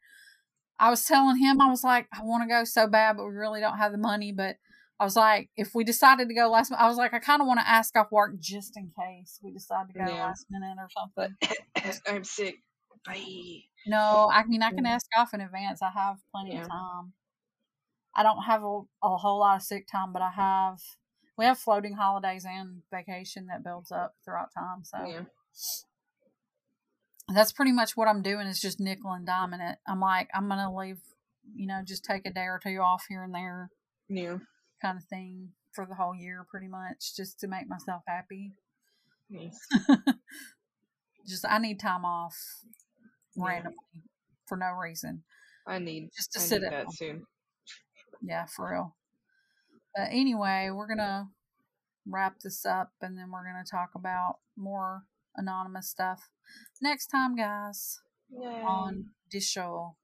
I 0.79 0.91
was 0.91 1.05
telling 1.05 1.37
him, 1.39 1.61
I 1.61 1.69
was 1.71 1.83
like, 1.85 2.07
I 2.13 2.23
want 2.23 2.43
to 2.43 2.49
go 2.49 2.65
so 2.65 2.87
bad, 2.87 3.17
but 3.17 3.27
we 3.27 3.33
really 3.33 3.61
don't 3.61 3.79
have 3.79 3.93
the 3.93 3.99
money. 3.99 4.33
But 4.33 4.57
I 5.01 5.05
was 5.05 5.17
like, 5.17 5.51
if 5.57 5.75
we 5.75 5.85
decided 5.85 6.29
to 6.29 6.35
go 6.35 6.49
last 6.49 6.71
minute, 6.71 6.83
I 6.83 6.89
was 6.89 6.97
like, 6.97 7.15
I 7.15 7.19
kind 7.19 7.41
of 7.41 7.47
want 7.47 7.61
to 7.61 7.69
ask 7.69 7.97
off 7.97 8.11
work 8.13 8.39
just 8.39 8.77
in 8.77 8.91
case 8.99 9.39
we 9.43 9.53
decide 9.53 9.89
to 9.89 9.93
go 9.95 10.07
Yeah. 10.07 10.25
last 10.27 10.47
minute 10.51 10.77
or 10.79 10.89
something. 10.91 11.37
I'm 12.07 12.25
sick. 12.25 12.57
Bye. 13.07 13.63
No, 13.87 14.31
I 14.33 14.45
mean, 14.47 14.63
I 14.63 14.71
can 14.71 14.87
ask 14.87 15.07
off 15.17 15.33
in 15.35 15.41
advance. 15.41 15.83
I 15.83 15.91
have 15.91 16.17
plenty 16.33 16.55
Yeah. 16.55 16.63
of 16.63 16.69
time. 16.69 17.13
I 18.15 18.23
don't 18.23 18.43
have 18.43 18.63
a, 18.65 18.81
a 19.03 19.17
whole 19.17 19.39
lot 19.39 19.57
of 19.57 19.63
sick 19.63 19.87
time, 19.91 20.13
but 20.13 20.23
I 20.23 20.31
have, 20.31 20.81
we 21.37 21.45
have 21.45 21.59
floating 21.59 21.95
holidays 21.95 22.45
and 22.45 22.83
vacation 22.93 23.47
that 23.47 23.63
builds 23.63 23.93
up 23.93 24.15
throughout 24.25 24.53
time. 24.53 24.85
So 24.85 24.99
Yeah. 25.07 25.23
That's 27.35 27.53
pretty 27.53 27.73
much 27.73 27.97
what 27.97 28.09
I'm 28.09 28.23
doing 28.23 28.47
is 28.47 28.61
just 28.61 28.81
nickel 28.81 29.13
and 29.13 29.27
diming 29.27 29.61
it. 29.73 29.79
I'm 29.87 30.01
like, 30.01 30.29
I'm 30.35 30.49
going 30.49 30.61
to 30.61 30.71
leave, 30.71 31.01
you 31.55 31.67
know, 31.67 31.81
just 31.85 32.05
take 32.05 32.27
a 32.27 32.33
day 32.33 32.45
or 32.47 32.61
two 32.63 32.79
off 32.79 33.05
here 33.09 33.23
and 33.23 33.35
there 33.35 33.71
Yeah. 34.09 34.39
kind 34.81 34.97
of 34.99 35.05
thing 35.05 35.51
for 35.73 35.87
the 35.87 35.95
whole 35.95 36.15
year, 36.15 36.47
pretty 36.51 36.69
much, 36.69 37.15
just 37.17 37.39
to 37.41 37.49
make 37.49 37.69
myself 37.69 38.03
happy. 38.07 38.53
Nice. 39.31 39.59
just, 41.27 41.45
I 41.49 41.59
need 41.59 41.79
time 41.81 42.05
off 42.05 42.37
Yeah. 43.37 43.45
randomly 43.45 43.77
for 44.47 44.57
no 44.57 44.71
reason. 44.73 45.25
I 45.67 45.79
need 45.79 46.11
Just 46.17 46.33
to 46.33 46.41
I 46.41 46.43
sit 46.43 46.63
that 46.63 46.91
soon. 46.93 47.27
Yeah, 48.23 48.47
for 48.47 48.71
real. 48.71 48.97
But 49.95 50.09
anyway, 50.11 50.71
we're 50.73 50.87
gonna 50.89 51.29
wrap 52.07 52.41
this 52.41 52.65
up 52.65 52.93
and 53.03 53.19
then 53.19 53.31
we're 53.31 53.45
gonna 53.45 53.65
talk 53.71 53.91
about 53.95 54.39
more 54.57 55.03
anonymous 55.37 55.89
stuff 55.89 56.31
next 56.81 57.07
time, 57.09 57.37
guys, 57.37 58.01
Yay. 58.31 58.63
on 58.67 59.11
this 59.31 59.49
show. 59.49 59.97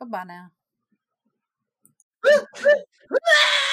Bye 0.00 0.06
bye 0.06 0.24
now. 0.24 0.50